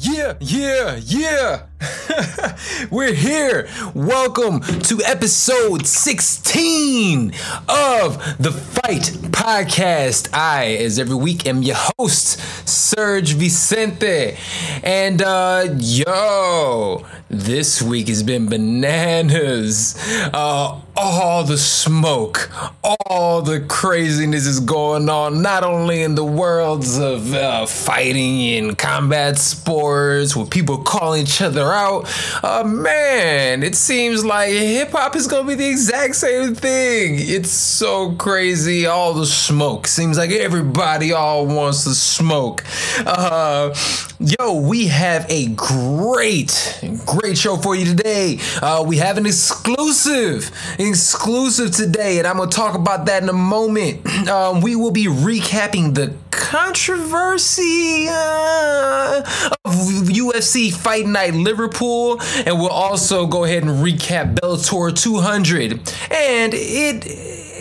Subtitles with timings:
[0.05, 1.66] Yeah, yeah, yeah.
[2.91, 3.69] We're here.
[3.95, 7.33] Welcome to episode 16
[7.69, 10.28] of the Fight Podcast.
[10.33, 14.36] I, as every week, am your host, Serge Vicente.
[14.83, 19.97] And uh yo, this week has been bananas.
[20.33, 22.50] Uh all the smoke,
[22.83, 28.77] all the craziness is going on, not only in the worlds of uh, fighting and
[28.77, 32.06] combat sports, with people calling each other out.
[32.44, 37.16] Uh, man, it seems like hip hop is gonna be the exact same thing.
[37.19, 38.86] It's so crazy.
[38.86, 42.64] All the smoke seems like everybody all wants to smoke.
[43.06, 43.75] Uh,
[44.19, 48.39] yo, we have a great, great show for you today.
[48.61, 53.28] Uh, we have an exclusive exclusive today, and I'm going to talk about that in
[53.28, 54.06] a moment.
[54.33, 59.23] Um, we will be recapping the controversy uh,
[59.65, 65.73] of UFC Fight Night Liverpool, and we'll also go ahead and recap Bellator 200.
[66.11, 67.51] And it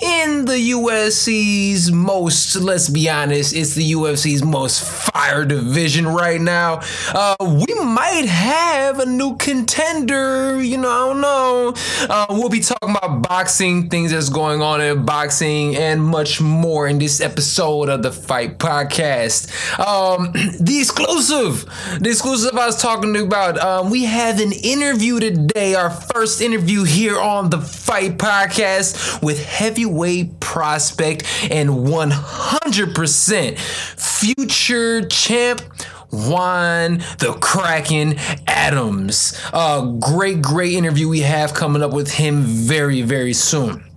[0.00, 6.80] in the UFC's most, let's be honest, it's the UFC's most fire division right now.
[7.12, 11.74] Uh, we might have a new contender, you know, I don't know.
[12.08, 16.86] Uh, we'll be talking about boxing, things that's going on in boxing, and much more
[16.86, 19.48] in this episode of the Fight Podcast.
[19.80, 21.64] Um, the exclusive,
[22.00, 26.84] the exclusive I was talking about, um, we have an interview today, our first interview
[26.84, 29.44] here on the Fight Podcast with
[29.88, 35.62] heavyweight prospect and 100% future champ.
[36.10, 38.14] Juan the Kraken
[38.46, 39.38] Adams.
[39.52, 43.87] Uh, great, great interview we have coming up with him very, very soon.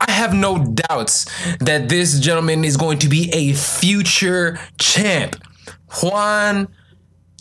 [0.00, 1.26] I have no doubts
[1.60, 5.36] that this gentleman is going to be a future champ.
[6.02, 6.68] Juan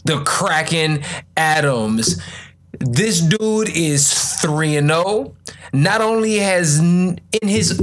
[0.05, 1.03] the Kraken
[1.37, 2.21] Adams.
[2.79, 5.35] This dude is 3 and 0.
[5.71, 7.77] Not only has in his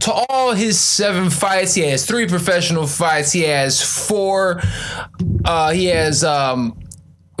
[0.00, 3.32] to all his seven fights, he has three professional fights.
[3.32, 4.60] He has four
[5.44, 6.78] uh he has um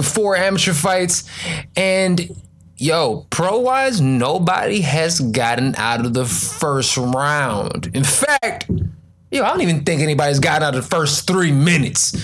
[0.02, 1.28] four amateur fights,
[1.76, 2.30] and
[2.76, 7.90] yo, pro wise, nobody has gotten out of the first round.
[7.94, 8.70] In fact,
[9.30, 12.14] yo, I don't even think anybody's gotten out of the first three minutes.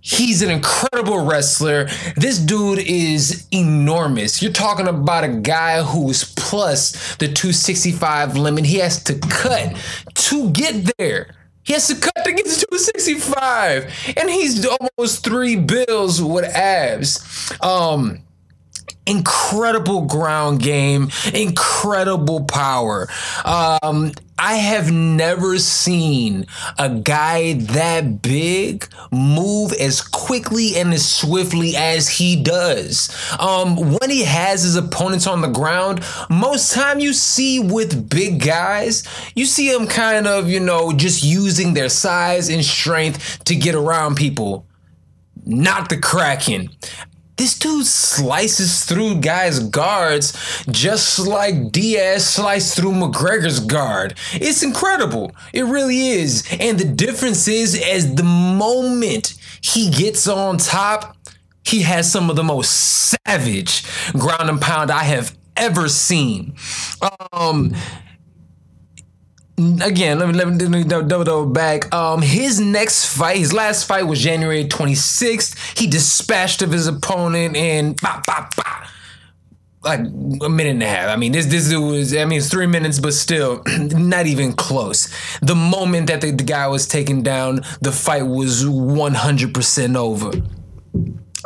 [0.00, 1.88] He's an incredible wrestler.
[2.16, 4.40] This dude is enormous.
[4.40, 8.66] You're talking about a guy who's plus the 265 limit.
[8.66, 9.76] He has to cut
[10.14, 11.34] to get there.
[11.66, 17.52] He has to cut to get to 265, and he's almost three bills with abs.
[17.60, 18.20] Um,
[19.06, 23.08] incredible ground game, incredible power.
[23.44, 26.46] Um, I have never seen
[26.78, 33.08] a guy that big move as quickly and as swiftly as he does.
[33.40, 38.44] Um, when he has his opponents on the ground, most time you see with big
[38.44, 39.04] guys,
[39.34, 43.74] you see them kind of, you know, just using their size and strength to get
[43.74, 44.66] around people.
[45.46, 46.68] Not the Kraken.
[47.36, 50.32] This dude slices through guys' guards
[50.70, 54.14] just like Diaz sliced through McGregor's guard.
[54.32, 55.32] It's incredible.
[55.52, 56.46] It really is.
[56.58, 61.16] And the difference is, as the moment he gets on top,
[61.64, 62.70] he has some of the most
[63.26, 66.54] savage ground and pound I have ever seen.
[67.32, 67.74] Um,
[69.58, 71.92] again, let me let me double double back.
[71.94, 75.78] Um, his next fight, his last fight was January 26th.
[75.78, 78.88] He dispatched of his opponent in bah, bah, bah,
[79.82, 81.08] like a minute and a half.
[81.08, 85.08] I mean, this this was I mean it's three minutes, but still not even close.
[85.40, 90.32] The moment that the, the guy was taken down, the fight was 100% over.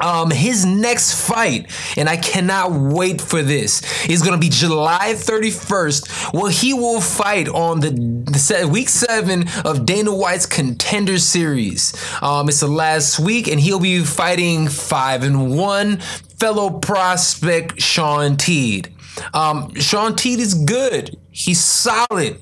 [0.03, 5.15] Um, his next fight, and I cannot wait for this, is going to be July
[5.15, 11.95] 31st, where he will fight on the, the week seven of Dana White's Contender Series.
[12.23, 15.99] Um, it's the last week, and he'll be fighting five and one
[16.39, 18.93] fellow prospect Sean Teed.
[19.35, 21.17] Um, Shaun Teed is good.
[21.31, 22.41] He's solid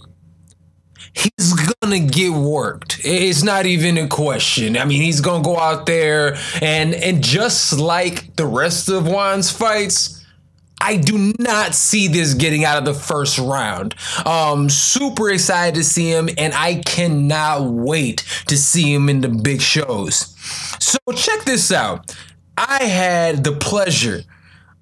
[1.19, 3.01] he's gonna get worked.
[3.05, 4.77] It's not even a question.
[4.77, 9.51] I mean, he's gonna go out there and and just like the rest of Juan's
[9.51, 10.15] fights.
[10.81, 13.97] I do not see this getting out of the first round.
[14.25, 19.29] Um, super excited to see him, and I cannot wait to see him in the
[19.29, 20.37] big shows.
[20.79, 22.15] So check this out.
[22.57, 24.23] I had the pleasure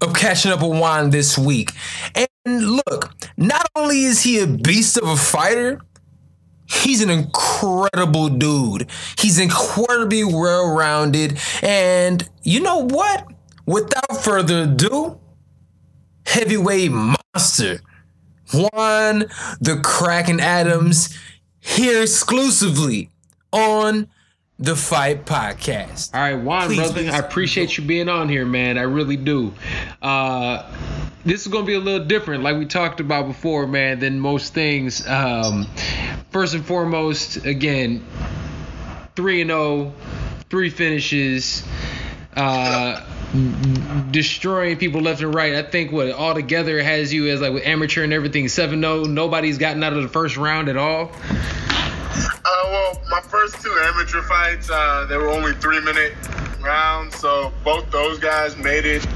[0.03, 1.73] of catching up with Juan this week.
[2.15, 5.81] And look, not only is he a beast of a fighter,
[6.67, 8.89] He's an incredible dude.
[9.19, 11.39] He's incredibly well rounded.
[11.63, 13.27] And you know what?
[13.67, 15.19] Without further ado,
[16.25, 17.81] heavyweight monster
[18.53, 19.25] Juan
[19.61, 21.17] the Kraken Adams
[21.61, 23.11] here exclusively
[23.53, 24.09] on
[24.59, 26.15] the Fight Podcast.
[26.15, 28.79] All right, Juan, Please, brother, I appreciate you being on here, man.
[28.79, 29.53] I really do.
[30.01, 30.71] Uh,
[31.25, 34.55] this is gonna be a little different, like we talked about before, man, than most
[34.55, 35.07] things.
[35.07, 35.67] Um,
[36.37, 38.05] first and foremost, again,
[39.15, 39.95] three and 0,
[40.51, 41.65] three finishes.
[42.37, 43.03] Uh,
[44.11, 45.55] destroying people left and right.
[45.55, 49.09] I think what all together has you as like with amateur and everything 7-0.
[49.09, 51.11] Nobody's gotten out of the first round at all.
[51.25, 56.13] Uh, well, my first two amateur fights, uh, they were only three minute
[56.61, 59.07] rounds, so both those guys made it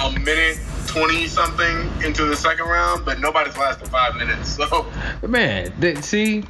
[0.00, 0.60] a minute
[0.98, 4.58] 20 something into the second round, but nobody's lasted five minutes.
[4.68, 4.86] So,
[5.26, 6.40] man, see,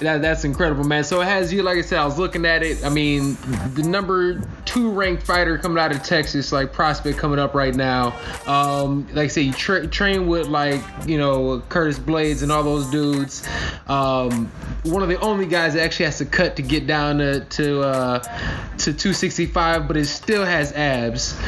[0.00, 1.04] that, that's incredible, man.
[1.04, 2.82] So it has you, like I said, I was looking at it.
[2.84, 3.36] I mean,
[3.74, 4.40] the number
[4.76, 8.08] two ranked fighter coming out of Texas, like prospect coming up right now.
[8.46, 12.62] Um, like I say, you tra- train with like you know Curtis Blaydes and all
[12.62, 13.48] those dudes.
[13.86, 14.46] Um,
[14.82, 17.80] one of the only guys that actually has to cut to get down to to,
[17.80, 21.38] uh, to 265, but it still has abs.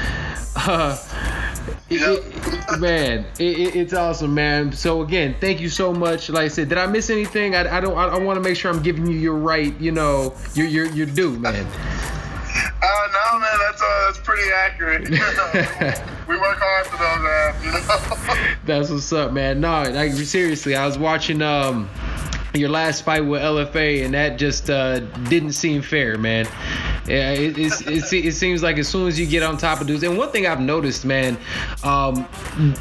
[0.57, 0.99] Uh,
[1.89, 4.73] it, it, man, it, it's awesome, man.
[4.73, 6.29] So again, thank you so much.
[6.31, 7.55] Like I said, did I miss anything?
[7.55, 7.97] I, I don't.
[7.97, 9.79] I, I want to make sure I'm giving you your right.
[9.81, 11.65] You know, your your your due, man.
[12.81, 15.09] Uh, no, man, that's uh, that's pretty accurate.
[16.29, 17.65] we work hard for those, man.
[17.65, 18.57] You know.
[18.65, 19.61] that's what's up, man.
[19.61, 21.89] No, like seriously, I was watching um
[22.55, 26.47] your last fight with LFA, and that just uh, didn't seem fair, man.
[27.07, 27.73] Yeah, it, it,
[28.13, 30.47] it, seems like as soon as you get on top of dudes, and one thing
[30.47, 31.39] I've noticed, man,
[31.83, 32.29] um,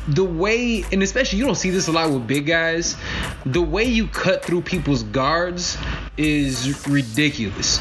[0.10, 2.98] the way, and especially you don't see this a lot with big guys,
[3.46, 5.78] the way you cut through people's guards
[6.18, 7.80] is ridiculous.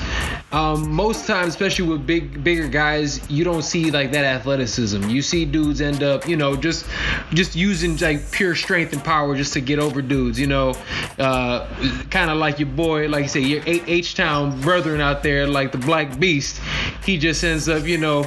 [0.52, 5.08] Um, most times, especially with big, bigger guys, you don't see like that athleticism.
[5.08, 6.86] You see dudes end up, you know, just,
[7.34, 10.38] just using like pure strength and power just to get over dudes.
[10.38, 10.74] You know,
[11.18, 11.68] uh,
[12.10, 15.72] kind of like your boy, like you say, your H Town brethren out there, like
[15.72, 16.60] the Black Beast
[17.06, 18.24] he just ends up, you know,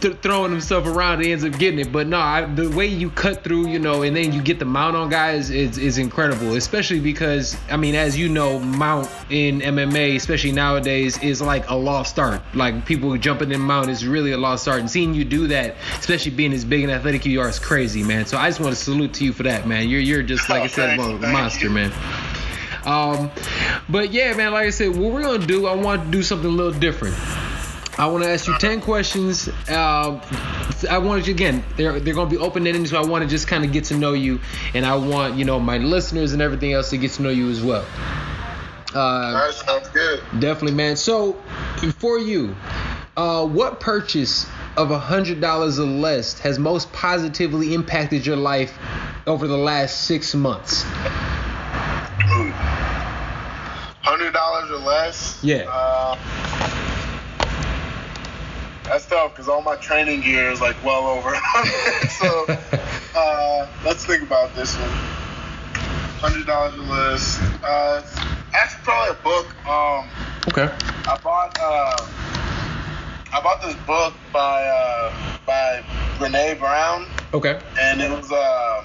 [0.00, 1.20] th- throwing himself around.
[1.20, 1.90] and ends up getting it.
[1.90, 4.66] But no, I, the way you cut through, you know, and then you get the
[4.66, 6.54] mount on guys is, is incredible.
[6.54, 11.74] Especially because, I mean, as you know, mount in MMA, especially nowadays, is like a
[11.74, 12.42] lost art.
[12.54, 14.80] Like people jumping in the mount is really a lost art.
[14.80, 18.02] And seeing you do that, especially being as big and athletic you are, is crazy,
[18.02, 18.26] man.
[18.26, 19.88] So I just want to salute to you for that, man.
[19.88, 21.92] You're you're just like I said, well, a monster, man.
[22.84, 23.32] Um,
[23.88, 26.48] but yeah, man, like I said, what we're gonna do, I want to do something
[26.48, 27.16] a little different.
[27.98, 29.48] I want to ask you ten questions.
[29.68, 30.20] Uh,
[30.88, 31.64] I want you again.
[31.76, 33.96] They're they're gonna be open ended, so I want to just kind of get to
[33.96, 34.40] know you,
[34.74, 37.50] and I want you know my listeners and everything else to get to know you
[37.50, 37.84] as well.
[38.96, 40.20] Uh, sounds good.
[40.38, 40.96] Definitely, man.
[40.96, 41.34] So,
[41.98, 42.56] for you,
[43.16, 44.46] uh, what purchase
[44.78, 48.78] of a hundred dollars or less has most positively impacted your life
[49.26, 50.84] over the last six months?
[54.02, 55.38] Hundred dollars or less.
[55.42, 55.66] Yeah.
[55.68, 56.16] Uh,
[58.84, 61.34] that's tough because all my training gear is like well over.
[62.18, 62.46] so
[63.14, 64.88] uh, let's think about this one.
[66.18, 67.38] Hundred dollars or less.
[67.62, 69.46] Uh, actually, probably a book.
[69.68, 70.10] Um,
[70.48, 70.68] Okay.
[71.08, 72.06] I bought uh,
[73.32, 75.12] I bought this book by uh,
[75.44, 75.82] by
[76.18, 77.60] Brene Brown, Okay.
[77.80, 78.84] and it was uh,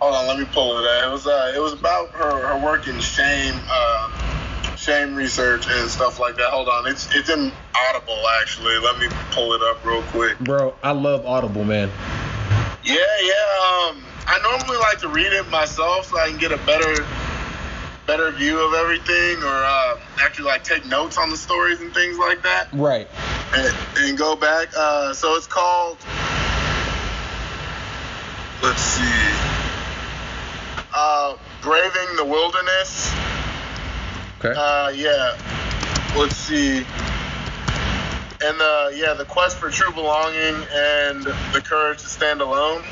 [0.00, 1.08] hold on, let me pull it out.
[1.08, 4.10] It was uh, it was about her, her work in shame uh,
[4.76, 6.50] shame research and stuff like that.
[6.50, 7.52] Hold on, it's it's in
[7.90, 8.78] Audible actually.
[8.78, 10.38] Let me pull it up real quick.
[10.38, 11.90] Bro, I love Audible, man.
[12.84, 13.88] Yeah, yeah.
[13.90, 17.04] Um, I normally like to read it myself so I can get a better
[18.10, 22.18] better view of everything, or uh, actually like take notes on the stories and things
[22.18, 22.66] like that.
[22.72, 23.06] Right.
[23.54, 24.68] and, and go back.
[24.76, 25.96] Uh, so it's called.
[28.60, 29.30] Let's see.
[30.92, 33.14] Uh, Braving the Wilderness.
[34.40, 34.54] Okay.
[34.58, 35.36] Uh, yeah.
[36.16, 36.78] Let's see.
[38.42, 42.82] And uh, yeah, the quest for true belonging and the courage to stand alone.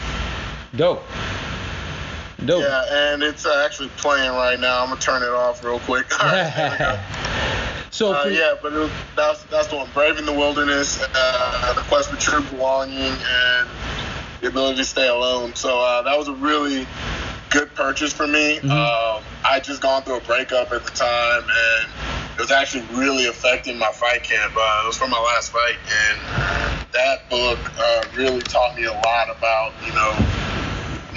[0.76, 1.02] Dope.
[2.48, 2.62] Dope.
[2.62, 4.82] Yeah, and it's uh, actually playing right now.
[4.82, 6.06] I'm gonna turn it off real quick.
[6.18, 6.98] Right, there we go.
[7.90, 9.88] so, Uh, yeah, but was, that's that's the one.
[9.92, 13.68] Braving the wilderness, uh, the quest for true belonging, and
[14.40, 15.54] the ability to stay alone.
[15.56, 16.86] So uh, that was a really
[17.50, 18.60] good purchase for me.
[18.60, 21.90] Um, I just gone through a breakup at the time, and
[22.34, 24.54] it was actually really affecting my fight camp.
[24.56, 28.92] Uh, it was from my last fight, and that book uh, really taught me a
[28.92, 30.47] lot about you know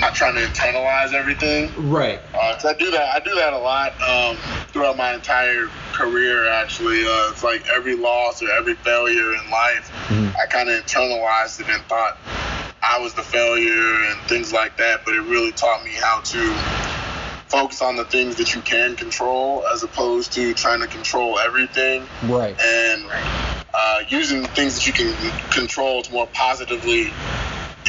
[0.01, 1.71] not trying to internalize everything.
[1.89, 2.19] right.
[2.33, 3.15] Uh, I do that.
[3.15, 4.35] I do that a lot um,
[4.69, 6.51] throughout my entire career.
[6.51, 11.59] Actually, uh, it's like every loss or every failure in life, I kind of internalized
[11.61, 12.17] it and thought
[12.81, 15.01] I was the failure and things like that.
[15.05, 16.53] But it really taught me how to
[17.47, 22.07] focus on the things that you can control, as opposed to trying to control everything
[22.23, 22.57] Right.
[22.59, 23.03] and
[23.73, 27.11] uh, using things that you can control to more positively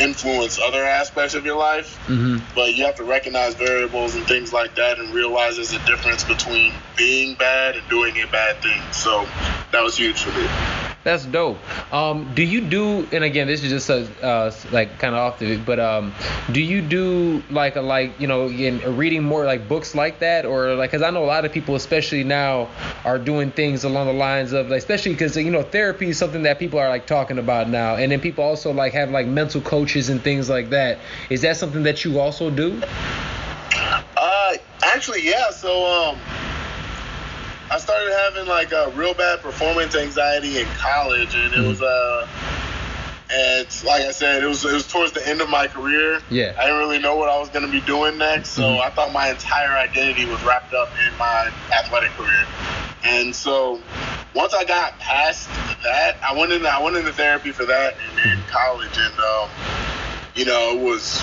[0.01, 4.53] influence other aspects of your life hmm but you have to recognize variables and things
[4.53, 8.81] like that and realize there's a difference between being bad and doing a bad thing.
[8.93, 9.27] So
[9.73, 10.82] that was huge for me.
[11.04, 11.59] That's dope.
[11.92, 13.09] Um, do you do?
[13.11, 15.56] And again, this is just a, uh, like kind of off the.
[15.59, 16.14] But um,
[16.52, 20.75] do you do like a like you know reading more like books like that or
[20.75, 22.68] like because I know a lot of people, especially now,
[23.04, 26.44] are doing things along the lines of like especially because you know therapy is something
[26.44, 29.61] that people are like talking about now, and then people also like have like mental
[29.61, 31.00] coaches and things like that.
[31.30, 32.80] Is that something that you also do?
[34.16, 34.54] Uh,
[34.85, 35.50] actually, yeah.
[35.50, 36.18] So um,
[37.73, 42.29] I started having like a real bad performance anxiety in college, and it was uh,
[43.33, 46.21] and like I said, it was it was towards the end of my career.
[46.29, 46.55] Yeah.
[46.59, 48.83] I didn't really know what I was gonna be doing next, so Mhm.
[48.83, 52.45] I thought my entire identity was wrapped up in my athletic career.
[53.05, 53.81] And so
[54.35, 55.49] once I got past
[55.83, 59.49] that, I went into I went into therapy for that in, in college, and um,
[60.35, 61.23] you know, it was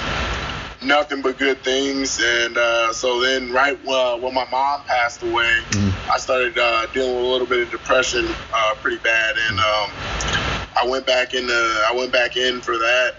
[0.82, 2.20] nothing but good things.
[2.24, 5.60] And uh, so then, right uh, when my mom passed away,
[6.12, 9.92] I started uh, dealing with a little bit of depression, uh, pretty bad, and um,
[10.76, 11.46] I went back in.
[11.50, 13.16] I went back in for that,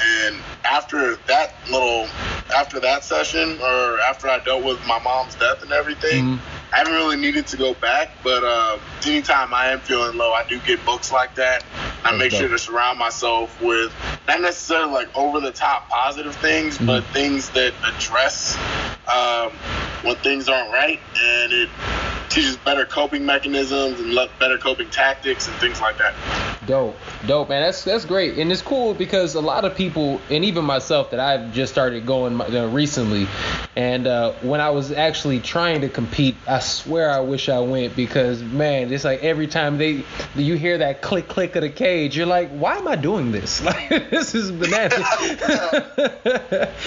[0.00, 2.06] and after that little,
[2.54, 6.24] after that session, or after I dealt with my mom's death and everything.
[6.24, 6.40] Mhm.
[6.72, 10.44] I haven't really needed to go back, but uh, anytime I am feeling low, I
[10.48, 11.62] do get books like that.
[12.04, 13.92] I That's make sure to surround myself with
[14.26, 16.86] not necessarily like over the top positive things, Mm-hmm.
[16.86, 18.56] but things that address
[19.06, 19.52] um,
[20.02, 21.68] when things aren't right, and it
[22.28, 26.12] teaches better coping mechanisms and better coping tactics and things like that.
[26.66, 27.62] Dope, dope, man.
[27.62, 31.20] That's that's great, and it's cool because a lot of people, and even myself, that
[31.20, 33.26] I've just started going uh, recently,
[33.76, 37.96] and uh, when I was actually trying to compete, I swear I wish I went
[37.96, 40.04] because man, it's like every time they
[40.34, 43.62] you hear that click click of the cage, you're like, why am I doing this?
[43.74, 45.04] Like this is bananas.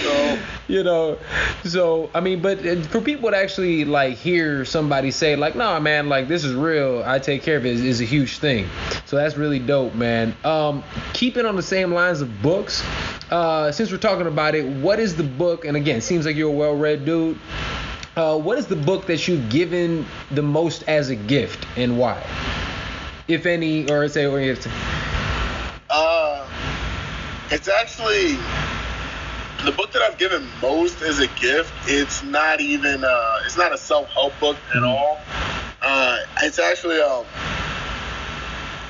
[0.01, 1.17] So you know
[1.63, 5.79] so i mean but uh, for people to actually like hear somebody say like nah
[5.79, 8.67] man like this is real i take care of it is, is a huge thing
[9.05, 12.83] so that's really dope man um keeping on the same lines of books
[13.31, 16.49] uh since we're talking about it what is the book and again seems like you're
[16.49, 17.37] a well-read dude
[18.17, 22.19] uh, what is the book that you've given the most as a gift and why?
[23.27, 24.65] If any, or say, or if
[25.89, 26.49] Uh,
[27.51, 28.35] it's actually
[29.63, 31.71] the book that I've given most as a gift.
[31.85, 33.03] It's not even.
[33.03, 35.19] Uh, it's not a self-help book at all.
[35.83, 37.23] Uh, it's actually um,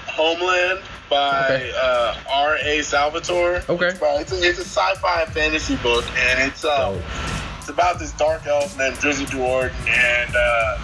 [0.07, 0.79] Homeland
[1.09, 1.73] by Okay.
[1.81, 2.81] uh, R.A.
[2.83, 3.63] Salvatore.
[3.69, 3.87] Okay.
[3.87, 7.01] It's, by- it's, a, it's a sci-fi fantasy book, and it's uh, Dope.
[7.59, 10.77] it's about this dark elf named Drizzt Do'Urden, and uh,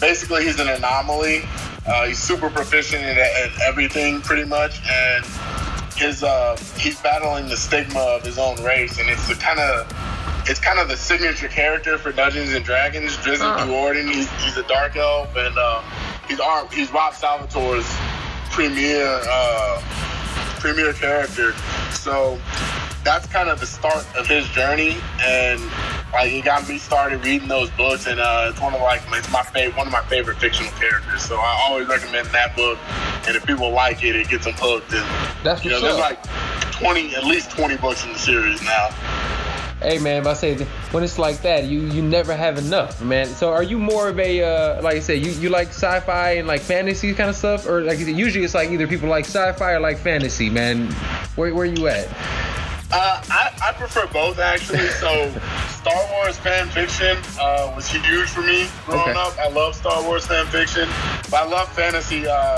[0.00, 1.42] basically he's an anomaly.
[1.86, 5.24] Uh, he's super proficient at, at everything, pretty much, and
[5.96, 9.86] his uh, he's battling the stigma of his own race, and it's the kind of
[10.48, 13.16] it's kind of the signature character for Dungeons and Dragons.
[13.18, 13.66] Drizzt Huh.
[13.66, 15.84] Do'Urden, he's, he's a dark elf, and um,
[16.28, 17.86] he's Ar- he's Rob Salvatore's
[18.50, 19.80] premier uh,
[20.58, 21.52] premier character.
[21.92, 22.38] So
[23.04, 25.60] that's kind of the start of his journey, and
[26.12, 29.30] like it got me started reading those books, and uh, it's one of like it's
[29.32, 31.22] my favorite one of my favorite fictional characters.
[31.22, 32.78] So I always recommend that book,
[33.26, 34.92] and if people like it, it gets them hooked.
[34.92, 35.06] And
[35.44, 36.22] That's you know, what's there's like
[36.72, 38.90] twenty, at least twenty books in the series now.
[39.82, 40.56] Hey man, I say
[40.92, 43.26] when it's like that, you you never have enough, man.
[43.28, 46.46] So are you more of a uh, like I said, you, you like sci-fi and
[46.46, 49.72] like fantasy kind of stuff, or like said, usually it's like either people like sci-fi
[49.72, 50.88] or like fantasy, man.
[51.36, 52.08] Where where you at?
[52.92, 54.88] Uh, I, I prefer both actually.
[54.98, 55.32] So,
[55.68, 59.12] Star Wars fan fiction uh, was huge for me growing Okay.
[59.18, 59.38] up.
[59.38, 60.88] I love Star Wars fan fiction,
[61.30, 62.26] but I love fantasy.
[62.26, 62.56] Uh,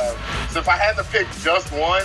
[0.48, 2.02] so, if I had to pick just one,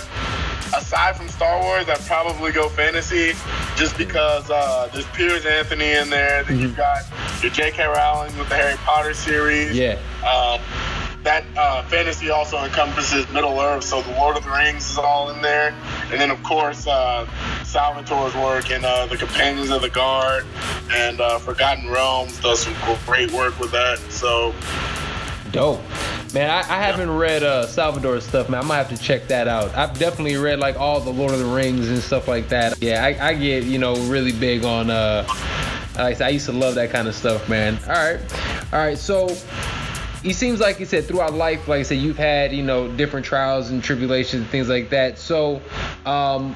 [0.74, 3.32] aside from Star Wars, I'd probably go fantasy,
[3.76, 6.44] just because uh, there's Piers Anthony in there.
[6.44, 7.04] Then you've got
[7.42, 7.86] your J.K.
[7.86, 9.76] Rowling with the Harry Potter series.
[9.76, 9.98] Yeah.
[10.26, 10.60] Um,
[11.24, 15.30] that uh, fantasy also encompasses Middle Earth, so the Lord of the Rings is all
[15.30, 15.74] in there,
[16.10, 17.26] and then of course uh,
[17.64, 20.46] Salvatore's work and uh, the Companions of the Guard
[20.90, 23.98] and uh, Forgotten Realms does some great work with that.
[24.10, 24.54] So
[25.52, 25.80] Dope.
[26.34, 28.62] Man, I, I haven't read uh, Salvatore's stuff, man.
[28.62, 29.74] I might have to check that out.
[29.74, 32.80] I've definitely read like all the Lord of the Rings and stuff like that.
[32.82, 35.24] Yeah, I, I get, you know, really big on uh
[35.94, 37.78] like I said, I used to love that kind of stuff, man.
[37.86, 38.20] All right.
[38.72, 39.28] All right, so
[40.22, 43.26] it seems like you said throughout life, like I said, you've had, you know, different
[43.26, 45.18] trials and tribulations and things like that.
[45.18, 45.60] So
[46.04, 46.54] um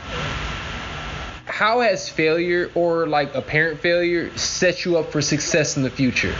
[1.47, 6.35] how has failure or like apparent failure set you up for success in the future?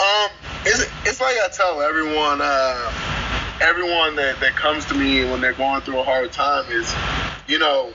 [0.00, 0.30] Um,
[0.64, 2.92] it's, it's like I tell everyone, uh,
[3.60, 6.94] everyone that, that comes to me when they're going through a hard time is,
[7.46, 7.92] you know,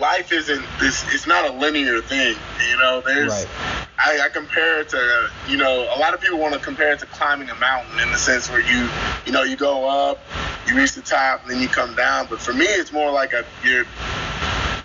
[0.00, 1.04] life isn't this.
[1.14, 2.36] It's not a linear thing.
[2.70, 3.32] You know, there's.
[3.32, 3.48] Right.
[3.96, 6.98] I, I compare it to, you know, a lot of people want to compare it
[6.98, 8.88] to climbing a mountain in the sense where you,
[9.24, 10.20] you know, you go up,
[10.66, 12.26] you reach the top, and then you come down.
[12.28, 13.84] But for me, it's more like a you're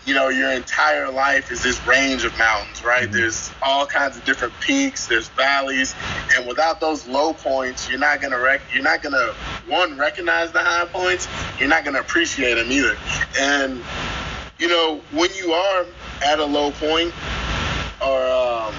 [0.09, 3.11] you know, your entire life is this range of mountains, right?
[3.11, 5.93] There's all kinds of different peaks, there's valleys,
[6.35, 9.33] and without those low points, you're not gonna rec- you're not gonna
[9.67, 11.27] one recognize the high points,
[11.59, 12.97] you're not gonna appreciate them either.
[13.39, 13.83] And
[14.57, 15.85] you know, when you are
[16.25, 17.13] at a low point,
[18.01, 18.73] or um,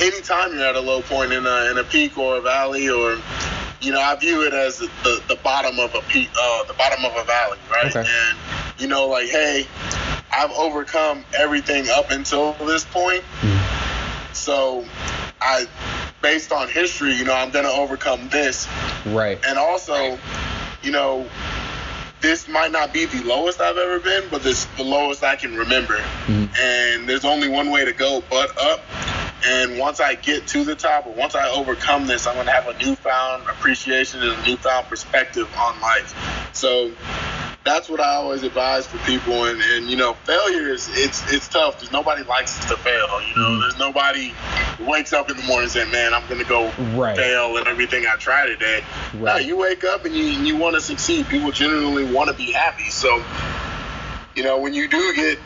[0.00, 3.18] anytime you're at a low point in a in a peak or a valley, or
[3.82, 6.72] you know, I view it as the, the, the bottom of a peak, uh, the
[6.72, 7.94] bottom of a valley, right?
[7.94, 8.08] Okay.
[8.08, 8.38] And
[8.78, 9.66] you know, like, hey,
[10.36, 13.22] I've overcome everything up until this point.
[14.32, 14.84] So,
[15.40, 15.66] I,
[16.22, 18.66] based on history, you know, I'm gonna overcome this,
[19.06, 19.38] Right.
[19.46, 20.18] and also,
[20.82, 21.26] you know,
[22.20, 25.56] this might not be the lowest I've ever been, but this the lowest I can
[25.56, 25.98] remember.
[26.26, 26.46] Mm-hmm.
[26.58, 28.80] And there's only one way to go, but up.
[29.46, 32.66] And once I get to the top, or once I overcome this, I'm gonna have
[32.66, 36.14] a newfound appreciation and a newfound perspective on life.
[36.54, 36.90] So
[37.64, 39.46] that's what I always advise for people.
[39.46, 43.22] And, and you know, failure is it's it's tough because nobody likes to fail.
[43.22, 43.60] You know, mm-hmm.
[43.60, 44.34] there's nobody
[44.78, 47.16] who wakes up in the morning and say, "Man, I'm gonna go Right.
[47.16, 50.80] fail at everything I try today." No, you wake up and you you want to
[50.80, 51.26] succeed.
[51.28, 52.90] People generally want to be happy.
[52.90, 53.22] So,
[54.34, 55.38] you know, when you do get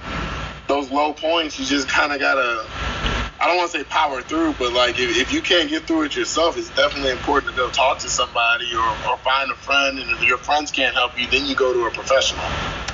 [0.66, 3.07] those low points, you just kind of gotta.
[3.40, 6.02] I don't want to say power through, but like if, if you can't get through
[6.02, 9.98] it yourself, it's definitely important to go talk to somebody or, or find a friend.
[9.98, 12.44] And if your friends can't help you, then you go to a professional.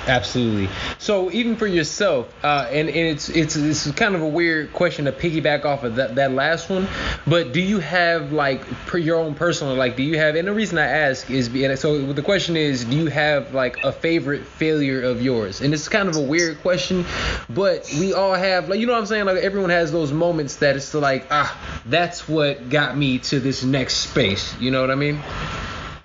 [0.07, 0.69] Absolutely.
[0.99, 5.07] So even for yourself, uh, and, and it's it's it's kind of a weird question
[5.07, 6.87] to piggyback off of that, that last one,
[7.27, 10.53] but do you have like per your own personal like do you have and the
[10.53, 11.47] reason I ask is
[11.81, 15.63] so the question is do you have like a favorite failure of yours?
[15.63, 17.07] And it's kind of a weird question,
[17.49, 20.34] but we all have like you know what I'm saying like everyone has those moments
[20.37, 24.55] that it's like ah that's what got me to this next space.
[24.61, 25.20] You know what I mean?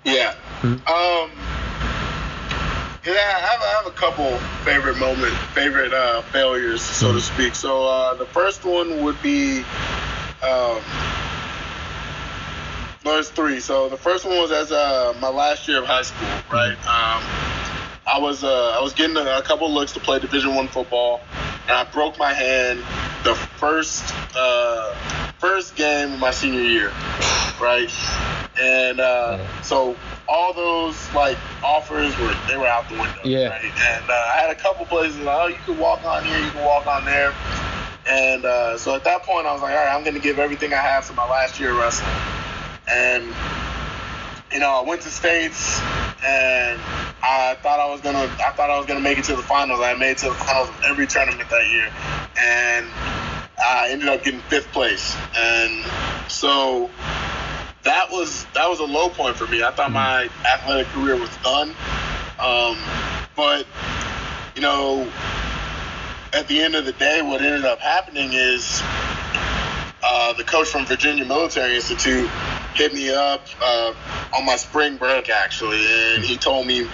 [0.04, 0.34] Yeah.
[0.62, 1.30] Um.
[3.02, 7.54] Yeah, I have, I have a couple favorite moment, favorite uh, failures, so to speak.
[7.54, 9.64] So uh, the first one would be
[10.42, 10.80] Um,
[13.04, 13.60] there's three.
[13.60, 16.72] So the first one was as uh, my last year of high school, right?
[16.72, 17.22] Um,
[18.06, 21.20] I was uh, I was getting a, a couple looks to play Division One football,
[21.70, 22.80] and I broke my hand
[23.22, 24.02] the first
[24.36, 24.92] uh,
[25.38, 26.88] first game of my senior year,
[27.62, 27.88] right?
[28.60, 29.96] And uh, so
[30.28, 33.50] all those like offers were they were out the window, Yeah.
[33.50, 33.64] right?
[33.64, 36.50] And uh, I had a couple places like, oh, you can walk on here, you
[36.50, 37.32] can walk on there.
[38.08, 40.40] And uh, so at that point, I was like, all right, I'm going to give
[40.40, 42.10] everything I have to my last year of wrestling.
[42.90, 43.22] And,
[44.52, 45.80] you know, I went to states
[46.26, 46.80] and
[47.22, 49.80] I thought I was gonna I thought I was gonna make it to the finals.
[49.80, 51.90] I made it to the finals of every tournament that year.
[52.38, 52.86] And
[53.62, 55.14] I ended up getting fifth place.
[55.36, 55.84] And
[56.30, 56.90] so
[57.82, 59.62] that was that was a low point for me.
[59.62, 61.74] I thought my athletic career was done.
[62.38, 62.78] Um,
[63.36, 63.66] but
[64.54, 65.10] you know,
[66.32, 68.80] at the end of the day, what ended up happening is
[70.02, 72.30] uh, the coach from Virginia Military Institute
[72.74, 73.94] hit me up uh,
[74.36, 76.86] on my spring break actually, and he told me,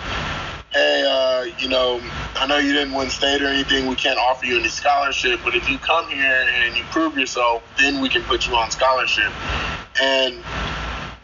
[0.72, 2.00] "Hey, uh, you know,
[2.34, 3.86] I know you didn't win state or anything.
[3.86, 7.62] We can't offer you any scholarship, but if you come here and you prove yourself,
[7.78, 9.32] then we can put you on scholarship."
[10.00, 10.34] And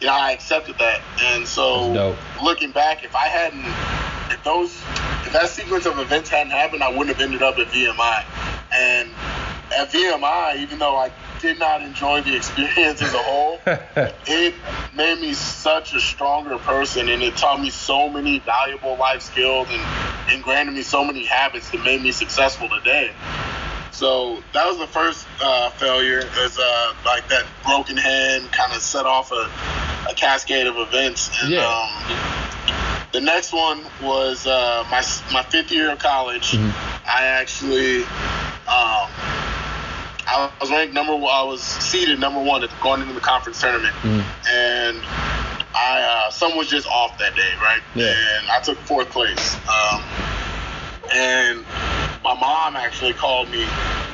[0.01, 1.93] you know, I accepted that, and so
[2.43, 3.65] looking back, if I hadn't,
[4.33, 4.75] if those,
[5.27, 8.25] if that sequence of events hadn't happened, I wouldn't have ended up at VMI.
[8.73, 9.11] And
[9.77, 14.55] at VMI, even though I did not enjoy the experience as a whole, it
[14.97, 19.69] made me such a stronger person, and it taught me so many valuable life skills
[19.71, 23.13] and, granted me so many habits that made me successful today.
[23.93, 26.19] So that was the first uh, failure.
[26.19, 29.51] Is uh, like that broken hand kind of set off a,
[30.11, 31.31] a cascade of events.
[31.43, 31.61] And Yeah.
[31.61, 32.17] um,
[33.13, 35.03] the next one was uh, my
[35.33, 36.57] my fifth year of college.
[36.57, 38.03] I actually
[38.67, 39.52] um,
[40.27, 41.33] I was ranked number one.
[41.33, 45.01] I was seeded number one at going into the conference tournament, and
[45.75, 47.81] I uh, someone was just off that day, right?
[47.95, 48.15] Yeah.
[48.15, 49.57] And I took fourth place.
[49.69, 50.03] Um,
[51.13, 51.65] and
[52.23, 53.65] my mom actually called me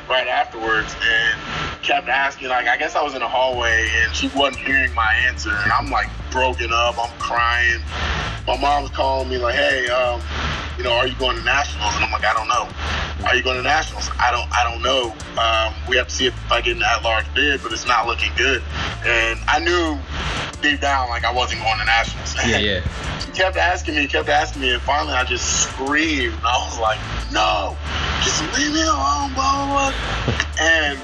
[0.09, 1.39] right afterwards and
[1.83, 5.13] kept asking like I guess I was in the hallway and she wasn't hearing my
[5.27, 7.81] answer and I'm like broken up I'm crying
[8.47, 10.21] my mom's calling me like hey um
[10.77, 12.67] you know are you going to nationals and I'm like I don't know
[13.27, 16.25] are you going to nationals I don't I don't know um, we have to see
[16.27, 18.61] if I get an at-large bid but it's not looking good
[19.05, 19.97] and I knew
[20.61, 23.19] deep down like I wasn't going to nationals Yeah, yeah.
[23.19, 26.33] she kept asking me, kept asking me, and finally I just screamed.
[26.33, 26.99] And I was like,
[27.31, 27.77] no,
[28.23, 30.45] just leave me alone, blah, blah, blah.
[30.61, 30.99] And,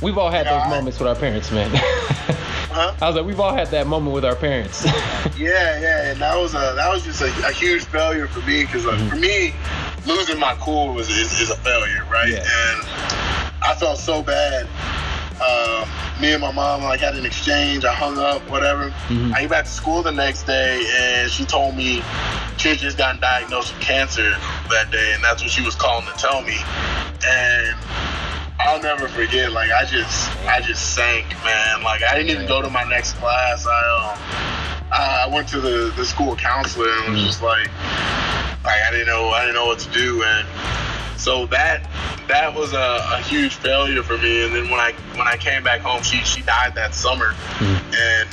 [0.00, 1.70] We've all had those I- moments with our parents, man.
[2.74, 2.94] huh?
[3.00, 4.86] I was like, we've all had that moment with our parents.
[5.36, 8.64] Yeah, yeah, and that was a that was just a, a huge failure for me
[8.64, 9.52] because like, for me,
[10.06, 12.28] losing my cool was is, is a failure, right?
[12.28, 12.38] Yeah.
[12.38, 12.86] And
[13.60, 14.66] I felt so bad.
[15.42, 15.88] Um,
[16.22, 17.84] me and my mom like had an exchange.
[17.84, 18.94] I hung up, whatever.
[19.10, 22.02] I get back to school the next day, and she told me
[22.56, 24.30] she had just gotten diagnosed with cancer
[24.70, 26.56] that day, and that's what she was calling to tell me.
[27.26, 27.74] And
[28.60, 29.52] I'll never forget.
[29.52, 31.82] Like I just, I just sank, man.
[31.82, 33.66] Like I didn't even go to my next class.
[33.66, 33.80] I
[34.12, 34.54] um,
[34.92, 37.68] I went to the the school counselor and was just like,
[38.64, 40.46] like I didn't know, I didn't know what to do, and
[41.18, 41.88] so that
[42.28, 44.44] that was a, a huge failure for me.
[44.44, 48.28] And then when I when I came back home, she she died that summer, and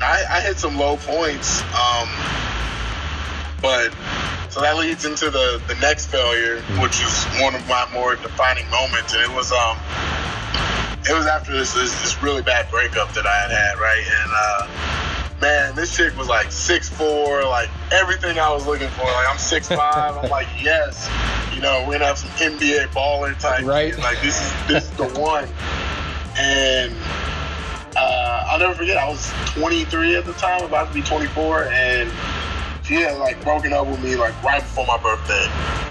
[0.00, 1.62] I, I hit some low points.
[1.74, 2.08] Um,
[3.60, 3.92] but
[4.58, 8.68] so that leads into the the next failure, which is one of my more defining
[8.70, 9.78] moments, and it was um
[11.08, 14.02] it was after this this, this really bad breakup that I had had, right?
[14.02, 19.04] And uh, man, this chick was like six four, like everything I was looking for.
[19.04, 20.16] Like I'm six five.
[20.24, 21.08] I'm like yes,
[21.54, 23.64] you know we're gonna have some NBA baller type.
[23.64, 23.94] Right.
[23.94, 24.02] shit.
[24.02, 25.48] Like this is this is the one.
[26.36, 26.92] And
[27.96, 28.96] uh, I'll never forget.
[28.96, 32.10] I was 23 at the time, about to be 24, and
[32.88, 35.44] she had like broken up with me like right before my birthday.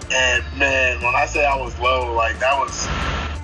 [0.09, 2.87] And man, when I say I was low, like that was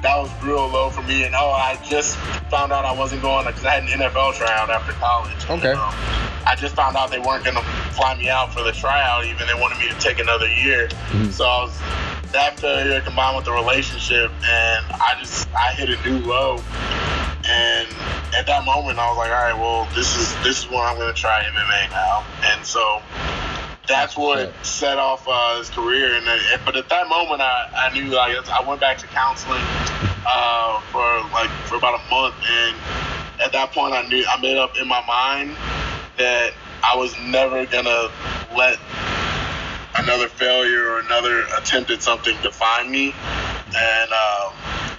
[0.02, 1.24] that was real low for me.
[1.24, 2.18] And oh, I just
[2.50, 5.38] found out I wasn't going because I had an NFL tryout after college.
[5.46, 5.70] Okay.
[5.70, 5.94] And, um,
[6.46, 7.62] I just found out they weren't gonna
[7.94, 9.26] fly me out for the tryout.
[9.26, 10.90] Even they wanted me to take another year.
[11.32, 11.78] So I was
[12.32, 16.58] that failure combined with the relationship, and I just I hit a new low.
[17.46, 17.88] And
[18.36, 20.98] at that moment, I was like, all right, well, this is this is when I'm
[20.98, 22.26] gonna try MMA now.
[22.44, 23.02] And so
[23.88, 26.16] that's what set off uh, his career.
[26.16, 29.64] And uh, but at that moment, I, I knew like I went back to counseling
[30.26, 32.78] uh, for like for about a month, and
[33.42, 35.58] at that point, I knew I made up in my mind
[36.18, 38.10] that I was never gonna
[38.56, 38.80] let
[39.98, 43.14] another failure or another attempt at something define me.
[43.76, 44.54] And um,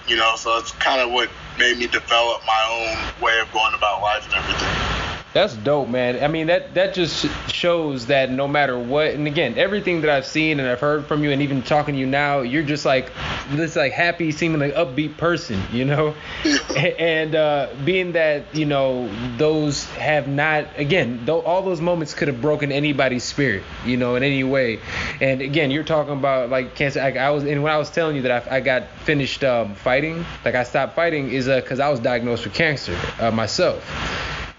[0.07, 3.73] you know, so it's kind of what made me develop my own way of going
[3.73, 5.04] about life and everything.
[5.35, 6.23] That's dope, man.
[6.23, 10.25] I mean, that that just shows that no matter what, and again, everything that I've
[10.25, 13.11] seen and I've heard from you, and even talking to you now, you're just like
[13.49, 16.15] this like happy, seeming like upbeat person, you know.
[16.77, 22.29] and uh, being that you know those have not, again, though all those moments could
[22.29, 24.79] have broken anybody's spirit, you know, in any way.
[25.19, 27.01] And again, you're talking about like cancer.
[27.01, 29.75] I, I was, and when I was telling you that I, I got finished um,
[29.75, 33.83] fighting, like I stopped fighting, is because uh, I was diagnosed with cancer uh, myself.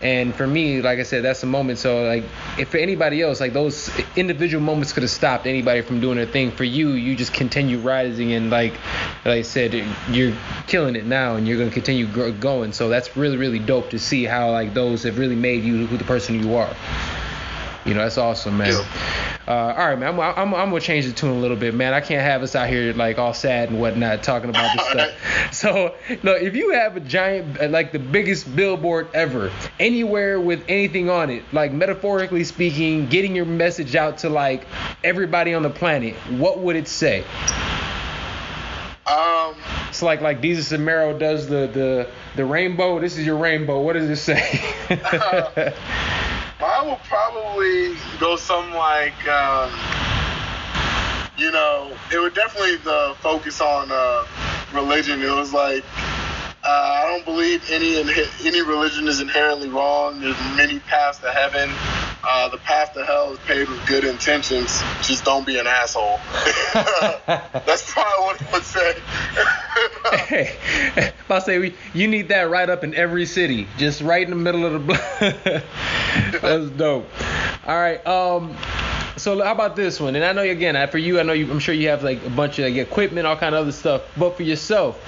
[0.00, 1.78] And for me, like I said, that's a moment.
[1.78, 2.24] So like,
[2.58, 6.26] if for anybody else, like those individual moments could have stopped anybody from doing their
[6.26, 6.50] thing.
[6.50, 8.72] For you, you just continue rising and like,
[9.24, 9.72] like I said,
[10.10, 10.34] you're
[10.66, 12.72] killing it now, and you're gonna continue going.
[12.72, 15.96] So that's really, really dope to see how like those have really made you who
[15.96, 16.74] the person you are.
[17.86, 18.74] You know, that's awesome, man.
[19.46, 20.14] Uh, all right, man.
[20.14, 21.94] I'm, I'm, I'm, gonna change the tune a little bit, man.
[21.94, 25.54] I can't have us out here like all sad and whatnot talking about this stuff.
[25.54, 25.94] So,
[26.24, 31.08] look, if you have a giant, uh, like the biggest billboard ever, anywhere with anything
[31.08, 34.66] on it, like metaphorically speaking, getting your message out to like
[35.04, 37.24] everybody on the planet, what would it say?
[39.06, 39.54] Um.
[39.88, 42.98] It's like like Jesus and Mero does the the the rainbow.
[42.98, 43.80] This is your rainbow.
[43.80, 45.72] What does it say?
[46.60, 49.70] uh, Mine will probably go something like, um,
[51.36, 54.24] you know, it would definitely the focus on uh,
[54.72, 55.22] religion.
[55.22, 55.84] It was like,
[56.64, 57.98] uh, I don't believe any
[58.44, 60.20] any religion is inherently wrong.
[60.20, 61.70] There's many paths to heaven.
[62.28, 64.82] Uh, the path to hell is paved with good intentions.
[65.00, 66.18] Just don't be an asshole.
[66.74, 68.94] That's probably what I would say.
[70.26, 74.30] hey, I say we, you need that right up in every city, just right in
[74.30, 75.00] the middle of the block.
[76.42, 77.08] That's dope.
[77.64, 78.04] All right.
[78.04, 78.56] Um.
[79.16, 80.14] So how about this one?
[80.16, 82.30] And I know again, for you, I know you, I'm sure you have like a
[82.30, 84.02] bunch of like equipment, all kind of other stuff.
[84.16, 85.00] But for yourself,